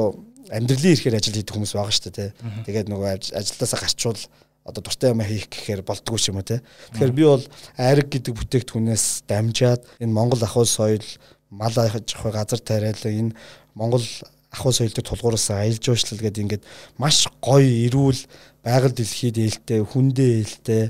[0.51, 2.29] амьдралын ихээр ажил хийдэг хүмүүс байгаа шүү дээ.
[2.63, 4.21] Тэгээд нөгөө ажилдаасаа гарчвал
[4.63, 6.59] одоо дуртай юм хийх гэхээр болдгоо юм уу тий.
[6.95, 7.43] Тэгэхээр би бол
[7.75, 11.03] айраг гэдэг бүтээгдэхүүнээс дамжаад энэ Монгол ахуй соёл
[11.51, 13.35] мал ахуй газар тариалан энэ
[13.75, 14.05] Монгол
[14.51, 16.63] ахуй соёлтой тулгуураас аялал жуулчлал гэдэг ингээд
[16.95, 18.21] маш гоё эрүүл
[18.63, 20.83] байгаль дэлхийд ээлтэй хүндээ ээлтэй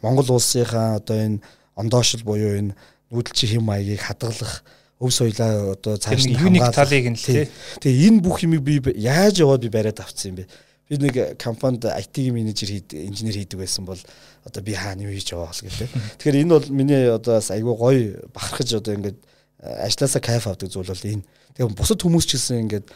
[0.00, 1.38] Монгол улсынхаа одоо энэ
[1.78, 2.74] ондоошил буюу энэ
[3.14, 4.66] нүүдэлчин хэм маягийг хадгалах
[4.98, 7.46] өв соёлоо одоо цааш нь юуник талыг нь л тий.
[7.78, 10.50] Тэгээ энэ бүх юмыг би яаж яваад би бариад авцсан юм бэ?
[10.90, 14.00] Би нэг компанид IT-ийн менежер хийд инженер хийдэг байсан бол
[14.42, 15.88] одоо би хаана юу хийж яваа бол гэдэг.
[16.18, 18.02] Тэгэхээр энэ бол миний одоо айгүй гоё
[18.34, 19.18] бахархаж одоо ингээд
[19.62, 21.22] ажилласаа кайф авдаг зүйл бол энэ.
[21.54, 22.86] Тэгээ бусад хүмүүс ч гэсэн ингээд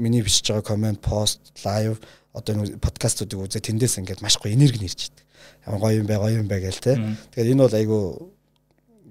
[0.00, 2.00] миний бичиж байгаа комент, пост, лайв
[2.32, 5.24] одоо энэ подкастуудыг үзээ тэндээс ингээд маш гоё энерги нэрч идэг.
[5.66, 6.94] Гоё юм бэ, гоё юм бэ гээл те.
[7.32, 8.02] Тэгэхээр энэ бол айгүй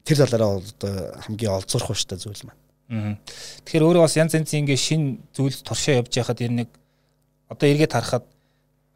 [0.06, 3.18] тэр талаараа одоо хамгийн олзуурах хууштай зүйл маань.
[3.64, 6.70] Тэгэхээр өөрөө бас янз янзын ингээ шин зүйл туршаа явж байхад ер нэг
[7.48, 8.26] одоо эргээд харахад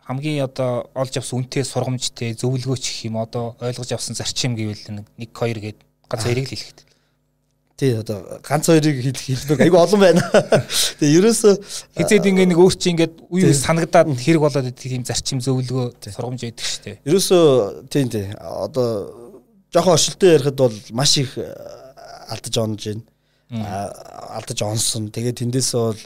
[0.03, 5.31] хамгийн одоо олж авсан үнэтэй сургамжтэй зөвлөгөөч гэх юм одоо ойлгож авсан зарчим гэвэл нэг
[5.33, 5.79] 2 гээд
[6.11, 6.79] ганц хоёрыг л хэлэхэд.
[7.75, 10.23] Тий одоо ганц хоёрыг хэлбэг айгу олон байна.
[10.99, 11.49] Тэгээ ерөөсө
[11.99, 16.07] хизээд ингээ нэг өөр чи ингээд үе үе санагдаад хэрэг болоод идэх тийм зарчим зөвлөгөө
[16.15, 16.95] сургамж байдаг шүү дээ.
[17.03, 17.37] Ерөөсө
[17.91, 18.87] тийм тий одоо
[19.75, 23.03] жоохон оршилтой ярихад бол маш их алдаж онж байна.
[24.39, 25.11] алдаж онсон.
[25.11, 26.01] Тэгээ тэндээсээ бол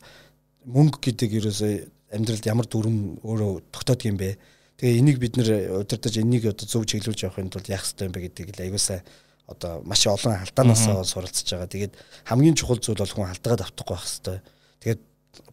[0.74, 1.74] мөнгө гэдэг ерөөсөө
[2.18, 4.42] амьдралд ямар дүрм өөрөө тогтоод юм бэ?
[4.82, 8.26] Тэгээ энийг бид нэр удирдах энийг одоо зөв чиглүүлж явахын тулд яах хэрэгтэй юм бэ
[8.26, 9.06] гэдгийг л аягуулсаа
[9.50, 11.74] одоо маш олон алдаанаасаа суралцж байгаа.
[11.74, 11.94] Тэгээд
[12.30, 14.40] хамгийн чухал зүйл бол хүн алдаагаа давтахгүй байх хэрэгтэй.
[14.86, 15.02] Тэгээд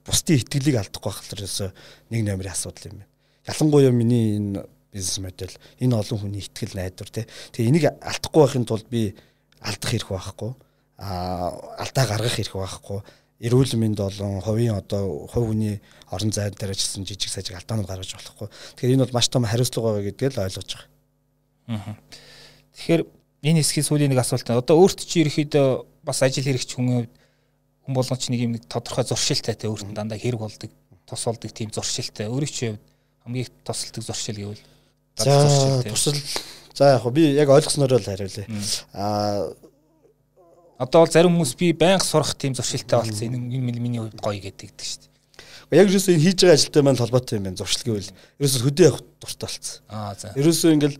[0.04, 1.70] бусдын итгэлийг алдахгүй байх хэрэгсээ
[2.12, 3.08] нэг номерын асуудал юм байна.
[3.48, 7.24] Ялангуяа миний энэ бизнес модель энэ олон хүний итгэл найдвар тий.
[7.56, 9.16] Тэгээ энийг алдахгүй байхын тулд би
[9.64, 10.52] алдах хэрэг байхгүй.
[11.00, 13.00] Аа алдаа гаргах хэрэг байхгүй
[13.40, 18.16] эрүүл мэнд болон хувийн одоо хувь хүний орон зай дээр ажилласан жижиг сажиг алдаанууд гаргаж
[18.16, 18.48] болохгүй.
[18.48, 20.88] Тэгэхээр энэ бол маш том хариуцлага байгаа гэдгийг л ойлгож байгаа.
[21.68, 21.96] Аа.
[22.72, 23.02] Тэгэхээр
[23.42, 25.66] энэ хэсгийн сүүлийн нэг асуулт нь одоо өөрт чи ерөөхдөө
[26.06, 27.08] бас ажил хэрэгч хүн
[27.86, 30.70] хүн болгон ч нэг юм нэг тодорхой зуршилтай те өөртөө дандаа хэрэг болдог,
[31.06, 32.26] тус болдог тийм зуршилтай.
[32.26, 32.66] Өөрийн чи
[33.22, 34.62] хамгийн их тусалдаг зуршил гэвэл
[35.16, 36.18] за тусал
[36.74, 38.46] за яг би яг ойлгосноор л хариулъя.
[38.92, 39.54] Аа
[40.76, 43.32] Одоо бол зарим хүмүүс би байнга сурах тийм зуршилтай болсон.
[43.32, 45.80] Энэ миний хувьд гоё гэдэг шүү дээ.
[45.80, 49.02] Яг ерөөсөө энэ хийж байгаа ажилтай маань холбоотой юм байна зуршил гэвэл ерөөсөө хөдөө явах
[49.16, 49.80] дуртай болсон.
[49.88, 50.36] Аа за.
[50.36, 50.98] Ерөөсөө ингээл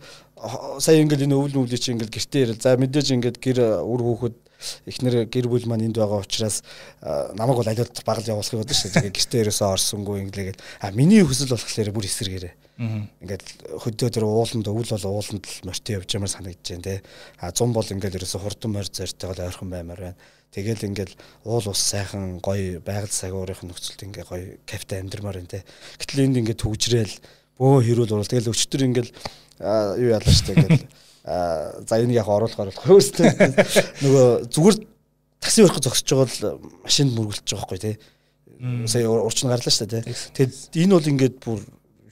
[0.79, 2.61] сая ингээл энэ өвөл мөвлөч ингээл гэртээ ирэл.
[2.61, 4.35] За мэдээж ингээд гэр үр хүүхэд
[4.85, 6.61] эхнэр гэр бүл маань энд байгаа учраас
[7.37, 9.13] намайг бол аливаа багал явуулах гэдэг шүү дээ.
[9.13, 12.53] Гэртээ ерөөсөө орсонгүй инглээгээд а миний хүсэл болохоор бүр эсрэгээрээ.
[12.77, 13.45] Ингээд
[13.81, 17.01] хөдөө тэр ууланд өвөл бол ууланд л морьтой явж ямар санагдаж байна те.
[17.41, 20.17] А зум бол ингээд ерөөсө хурдан морь зорьтой гол ойрхон баймаар байна.
[20.53, 21.11] Тэгэл ингээд
[21.45, 25.65] уул ус сайхан гоё байгаль сагуурынх нөхцөлд ингээд гоё кафе амьдрмаар байна те.
[25.97, 27.13] Гэтэл энд ингээд төгжрэл
[27.57, 29.09] бөө хэрүүл уул тэгэл өчтөр ингээд
[29.97, 30.85] юу яалаа штэ ингээд
[31.89, 33.27] за энэ яг оруулах оруулах өөртөө
[34.05, 34.75] нөгөө зүгээр
[35.41, 37.95] такси барих зогсож байгаа л машинд мөргөлж байгаа байхгүй тий.
[38.87, 40.03] Сая урчин гарлаа штэ тий.
[40.37, 40.53] Тэгэд
[40.87, 41.59] энэ бол ингээд бүр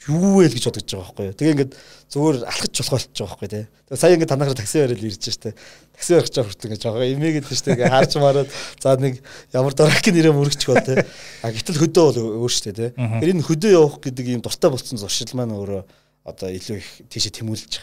[0.09, 1.37] юу вэ гэж бодож байгаа байхгүй юу.
[1.39, 1.73] Тэгээ ингээд
[2.13, 3.65] зүгээр алхаж болох болчих жоох байхгүй тий.
[3.89, 5.53] Тэгээ сая ингээд танахаар такси барил ирж штэ.
[5.97, 7.09] Такси барих гэж хүртэл гэж байгаа.
[7.09, 9.13] Имээ гэдэг штэ ингээд харж мараад за нэг
[9.49, 11.01] ямар дараак нэрээ мөрөгчих бол тий.
[11.41, 12.89] А гэтэл хөдөө бол өөр штэ тий.
[12.93, 15.81] Тэр энэ хөдөө явах гэдэг ийм дуртай болсон зуршил маань өөрөө
[16.25, 17.81] одоо илүү их тийшээ тэмүүлж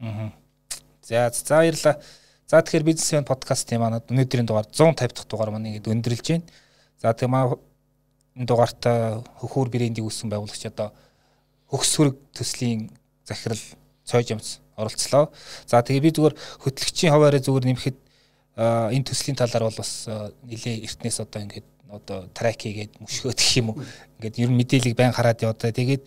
[0.00, 0.34] байгаа.
[0.34, 0.34] Аа.
[1.06, 1.94] За за баярлаа.
[2.50, 6.46] За тэгэхээр бизнесмен подкастын маань өнөөдрийн дугаар 150 дахь дугаар маань ингээд өндөрлж байна.
[6.98, 7.58] За тэгээ маа
[8.34, 10.90] энэ дугаартаа хөхөр брендийг үүсгэн байгуулагч одоо
[11.70, 12.90] хөгс хөрөг төслийн
[13.24, 13.62] захирал
[14.04, 15.30] цой жамц оролцлоо.
[15.66, 16.34] За тэгээ би зүгээр
[16.66, 17.98] хөтлөгчийн хаваараа зүгээр нэмэхэд
[18.58, 20.10] энэ төслийн талаар бол бас
[20.44, 23.82] нэлээ эртнээс одоо ингээд одоо трак хийгээд мөшгөөд гэх юм уу.
[24.18, 25.58] Ингээд ер нь мэдээллийг байн хараад яваа.
[25.58, 26.02] Тэгээд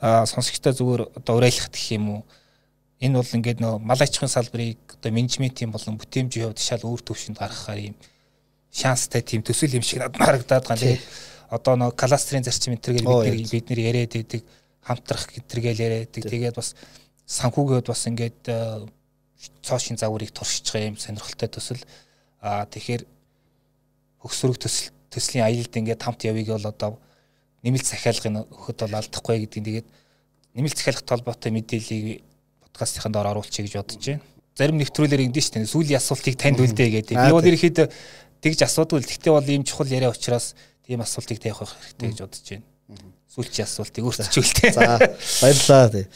[0.00, 2.22] сонсогчтой зүгээр одоо уриалгах гэх юм уу.
[3.00, 7.40] Энэ бол ингээд нөө мал ахуйн салбарыг одоо менежментийн болон бүтээмжийн хувьд шал өөр төвшөнд
[7.40, 7.96] гаргахаар юм
[8.72, 10.80] шанстай тийм төсөл юм шиг надад харагдаад байгаа.
[10.80, 11.04] Тэгээд
[11.50, 14.42] одоо нөө кластерын зарчим энэ төргээл бид бид нэр яриад идэг
[14.82, 16.22] хамтрах гэтэргээл яриадаг.
[16.26, 16.74] Тэгээд бас
[17.26, 18.86] санхүүгээд бас ингээд э,
[19.62, 21.82] цоошин загварыг туршиж байгаа юм сонирхолтой төсөл.
[22.42, 23.06] Аа тэгэхээр
[24.22, 26.90] хөгсөрөг төсөл төслийн аялалд ингээд хамт явъя бол одоо
[27.62, 29.88] нэмэлт захиалгын өгөхөд бол алдахгүй гэдгийг тэгээд
[30.58, 32.26] нэмэлт захиалгах толботой мэдээллийг
[32.66, 34.22] подкастын доор оруулчих гэж бодож байна.
[34.58, 35.70] Зарим нэвтрүүлгээр ингэдэж дээ.
[35.70, 37.16] Сүүлийн асуултыг танд үлдээ гэдэг.
[37.16, 37.86] Би бол ерөөхдөө
[38.42, 39.08] тэгж асуудгүй л.
[39.08, 40.52] Гэхдээ бол ийм чухал яриа учраас
[40.84, 42.66] тийм асуултыг тавих хэрэгтэй гэж бодож байна
[43.32, 44.72] сүүлчийн асуултыг өөрчлөлтэй.
[44.76, 45.00] За
[45.40, 46.06] баярлалаа тий.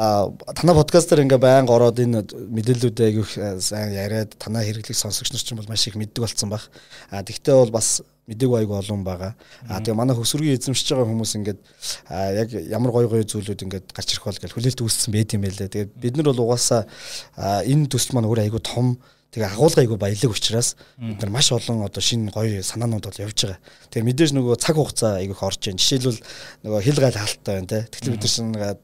[0.00, 5.44] А танай подкастер ингээ байнга ороод энэ мэдээллүүдээ айгүй сайн яриад танай хэрэглэх сонсогч нар
[5.44, 6.64] ч юм бол маш их мэддэг болсон баг.
[7.12, 9.36] А тэгтээ бол бас мэдээгүй айгүй олон байгаа.
[9.68, 11.60] А тэгээ манай хөсвөргийн эзэмшиж байгаа хүмүүс ингээд
[12.40, 15.68] яг ямар гой гой зүйлүүд ингээд гарч ирэх бол гэж хүлээлт үүссэн байт юм байлээ.
[15.68, 16.88] Тэгээ бид нар бол угаасаа
[17.68, 18.96] энэ төсөл маань өөр айгүй том
[19.30, 23.38] Тэгээ агуулга айгу баялаг учраас бид нар маш олон одоо шинэ гоё санаанууд бол явж
[23.46, 23.60] байгаа.
[23.94, 25.78] Тэгээ мэдээж нөгөө цаг хугацаа айгу их орж байна.
[25.78, 26.18] Жишээлбэл
[26.66, 27.86] нөгөө хил гайл хаалттай байна те.
[27.94, 28.78] Тэгэхээр бид нар шинэ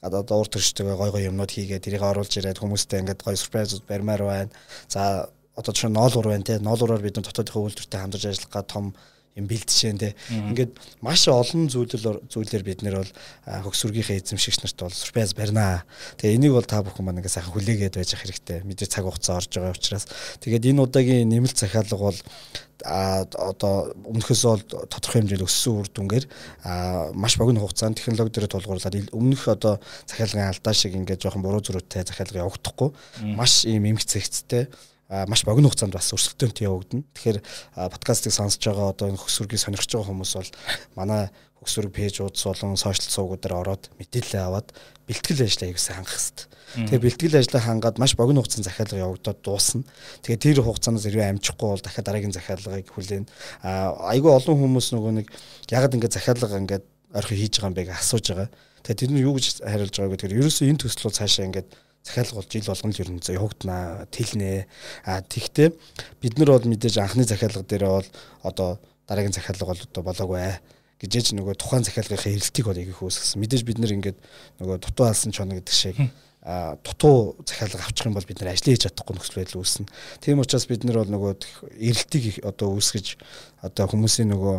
[0.00, 4.24] одоо уур төрштэйгээ гой гой юмнууд хийгээд тэрийг оруулж ирээд хүмүүстэй ингээд гоё сюрпризууд барьмаар
[4.24, 4.50] байна.
[4.88, 6.56] За одоо чинь ноолуур байна те.
[6.56, 8.96] Ноолуураар бид дотоодынхоо үйлдвэртэй хамтарч ажиллах га том
[9.38, 10.14] юм бэлтжээ те.
[10.30, 13.12] Ингээд маш олон зүйлээр зүйлээр бид нэр бол
[13.46, 15.86] хөгсвөргийнхээ эзэмшигч нарт бол сюрприз барина.
[16.18, 18.66] Тэгээ энийг бол та бүхэн маань ингээд сайхан хүлээгээд байж ах хэрэгтэй.
[18.66, 20.10] Мэдээ цаг хугацаа орж байгаа учраас
[20.42, 22.18] тэгээд энэ удаагийн нэмэлт захиалга бол
[22.84, 26.24] а одоо өмнөхөөс бол тодорхой хэмжээнд өссөн үр дүнгээр
[26.64, 31.60] а маш богино хугацаанд технологи дээр тулгуурлаад өмнөх одоо захиалгын алдаа шиг ингээд жоохон буруу
[31.60, 32.88] зөрүүтэй захиалга явагдахгүй
[33.36, 34.72] маш ийм эмгцэгцтэй
[35.10, 37.02] маш богино хугацаанд бас өрсөлдөөнт явагдана.
[37.18, 37.38] Тэгэхээр
[37.74, 40.50] подкастыг сонсож байгаа одоо энэ хөсвөргийг сонирхож байгаа хүмүүс бол
[40.94, 41.22] манай
[41.60, 44.72] хөсвөрг пэйжууд болон сошиал суугуудаар ороод мэдээлэл аваад
[45.10, 46.46] бэлтгэл ажлаа аягсаа хангах хэрэгтэй.
[46.88, 49.84] Тэгээ бэлтгэл ажлаа хангаад маш богино хугацаанд захиалга явагдаад дуусна.
[50.22, 53.26] Тэгээ тэр хугацаанаас хэрвээ амжихгүй бол дахиад дараагийн захиалгыг хүлээн.
[53.60, 55.26] Айгүй олон хүмүүс нөгөө нэг
[55.68, 58.48] ягаад ингэж захиалга ингээд орхи хийж байгаа юм бэ гэж асууж байгаа.
[58.86, 61.68] Тэгээ тэр нь юу гэж хариулж байгааг тэгэхээр ерөөсөө энэ төсөл бол цаашаа ингээд
[62.02, 64.66] захиалга бол жил болгоно л ер нь явагдана тэлнэ.
[65.04, 65.68] А тэгтээ
[66.20, 68.08] бид нар бол мэдээж анхны захиалга дээрээ бол
[68.42, 70.60] одоо дараагийн захиалга бол одоо болоогүй
[71.00, 73.40] гэжээч нөгөө тухайн захиалгын эрэлтийг бол их үүсгэсэн.
[73.40, 74.18] Мэдээж бид нар ингээд
[74.60, 75.96] нөгөө дутуу алсан чоно гэдэг шиг
[76.44, 79.88] а дутуу захиалга авчих юм бол бид нар ажил хийж чадахгүй нөхцөл байдал үүснэ.
[80.20, 81.32] Тийм учраас бид нар бол нөгөө
[81.80, 83.16] эрэлтийг одоо үүсгэж
[83.64, 84.56] одоо хүмүүсийн нөгөө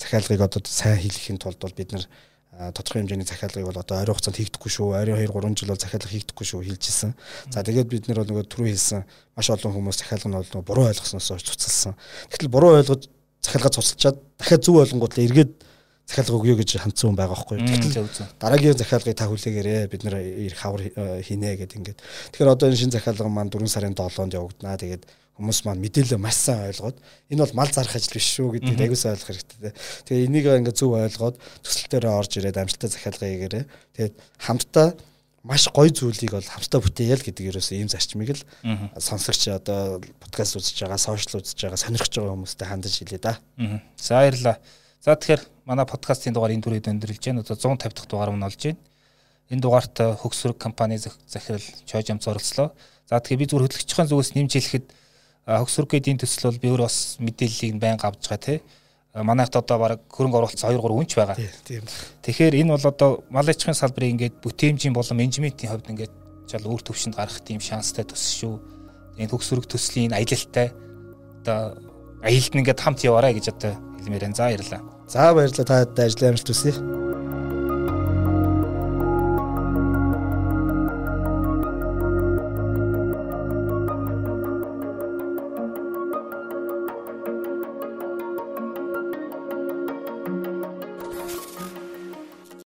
[0.00, 2.04] захиалгыг одоо сайн хийхин тулд бол бид нар
[2.58, 4.98] тодорхой хэмжээний захиалгыг бол одоо ойрын хугацаанд хийгдэхгүй шүү.
[4.98, 7.14] Ойрын 2 3 жил бол захиалга хийгдэхгүй шүү хэлжсэн.
[7.54, 9.06] За тэгээд бид нар бол нөгөө түрүү хэлсэн
[9.38, 11.94] маш олон хүмүүс захиалга нь бол буруу ойлгосноос цуцалсан.
[12.34, 13.06] Тэгтэл буруу ойлгож
[13.46, 15.52] захиалга цуцалчаад дахиад зөв ойлгонгуудлаа эргээд
[16.08, 17.58] захиалга өгье гэж хандсан хүн байгаа байхгүй.
[17.62, 18.10] Тэгтэл
[18.42, 20.16] дараагийн захиалгыг та хүлээгээрээ бид нэр
[20.50, 20.82] ирэх хавар
[21.22, 21.98] хийнэ гэдэг ингээд.
[22.32, 24.80] Тэгэхээр одоо энэ шинэ захиалга маань 4 сарын 7-нд явагдана.
[24.80, 25.04] Тэгээд
[25.38, 26.98] хүмүүс маань мэдээлэл маш сайн ойлгоод
[27.30, 29.72] энэ бол мал зарах ажил биш шүү гэдгийг аягуулсан ойлгох хэрэгтэй.
[30.10, 33.64] Тэгээ энийг ингээд зөв ойлгоод төсөлтөөрөө орж ирээд амжилттай захиалга хийгээрээ
[33.94, 34.88] тэгээд хамтдаа
[35.46, 38.42] маш гоё зүйлийг бол хамтдаа бүтээе л гэдэг ерөөсөө ийм зарчмыг л
[38.98, 43.38] сонсогч одоо подкаст үзэж байгаа, сошиал үзэж байгаа, сонирхож байгаа хүмүүстээ хандаж хэлээ да.
[43.96, 44.58] За баярлалаа.
[44.98, 47.46] За тэгэхээр манай подкастын дугаар энэ дүрээд өндөрлж байна.
[47.46, 48.82] Одоо 150 дахь дугаар нь болж байна.
[49.48, 52.74] Энэ дугаарт хөгсрөг компани захирал Чойжамц оролцлоо.
[53.08, 54.86] За тэгэхээр би зүгээр хөтлөгчийн зүгээс нэмж хэлэхэд
[55.48, 58.58] хөгсрөгийн энэ төсөл бол би өөр бас мэдээллийг байнга авч байгаа тий
[59.14, 61.36] манайхд одоо баг хөрөнгө оруулалт 2 3 үнч байгаа.
[61.64, 61.84] Тийм.
[62.22, 66.14] Тэгэхээр энэ бол одоо мал аж ахуйн салбарын ингээд бүтээмжийн болон менежментийн хувьд ингээд
[66.46, 68.60] жал өөр төвшөнд гарах тийм шанстай төс шүү.
[69.18, 70.72] Энэ төгсөрөг төслийн аялалтай
[71.42, 71.80] одоо
[72.22, 73.72] аялалд ингээд хамт яваарай гэж одоо
[74.04, 74.36] хэлмээр байна.
[74.36, 74.82] За баярлалаа.
[75.08, 77.07] За баярлалаа та ажлын амжилт хүсье.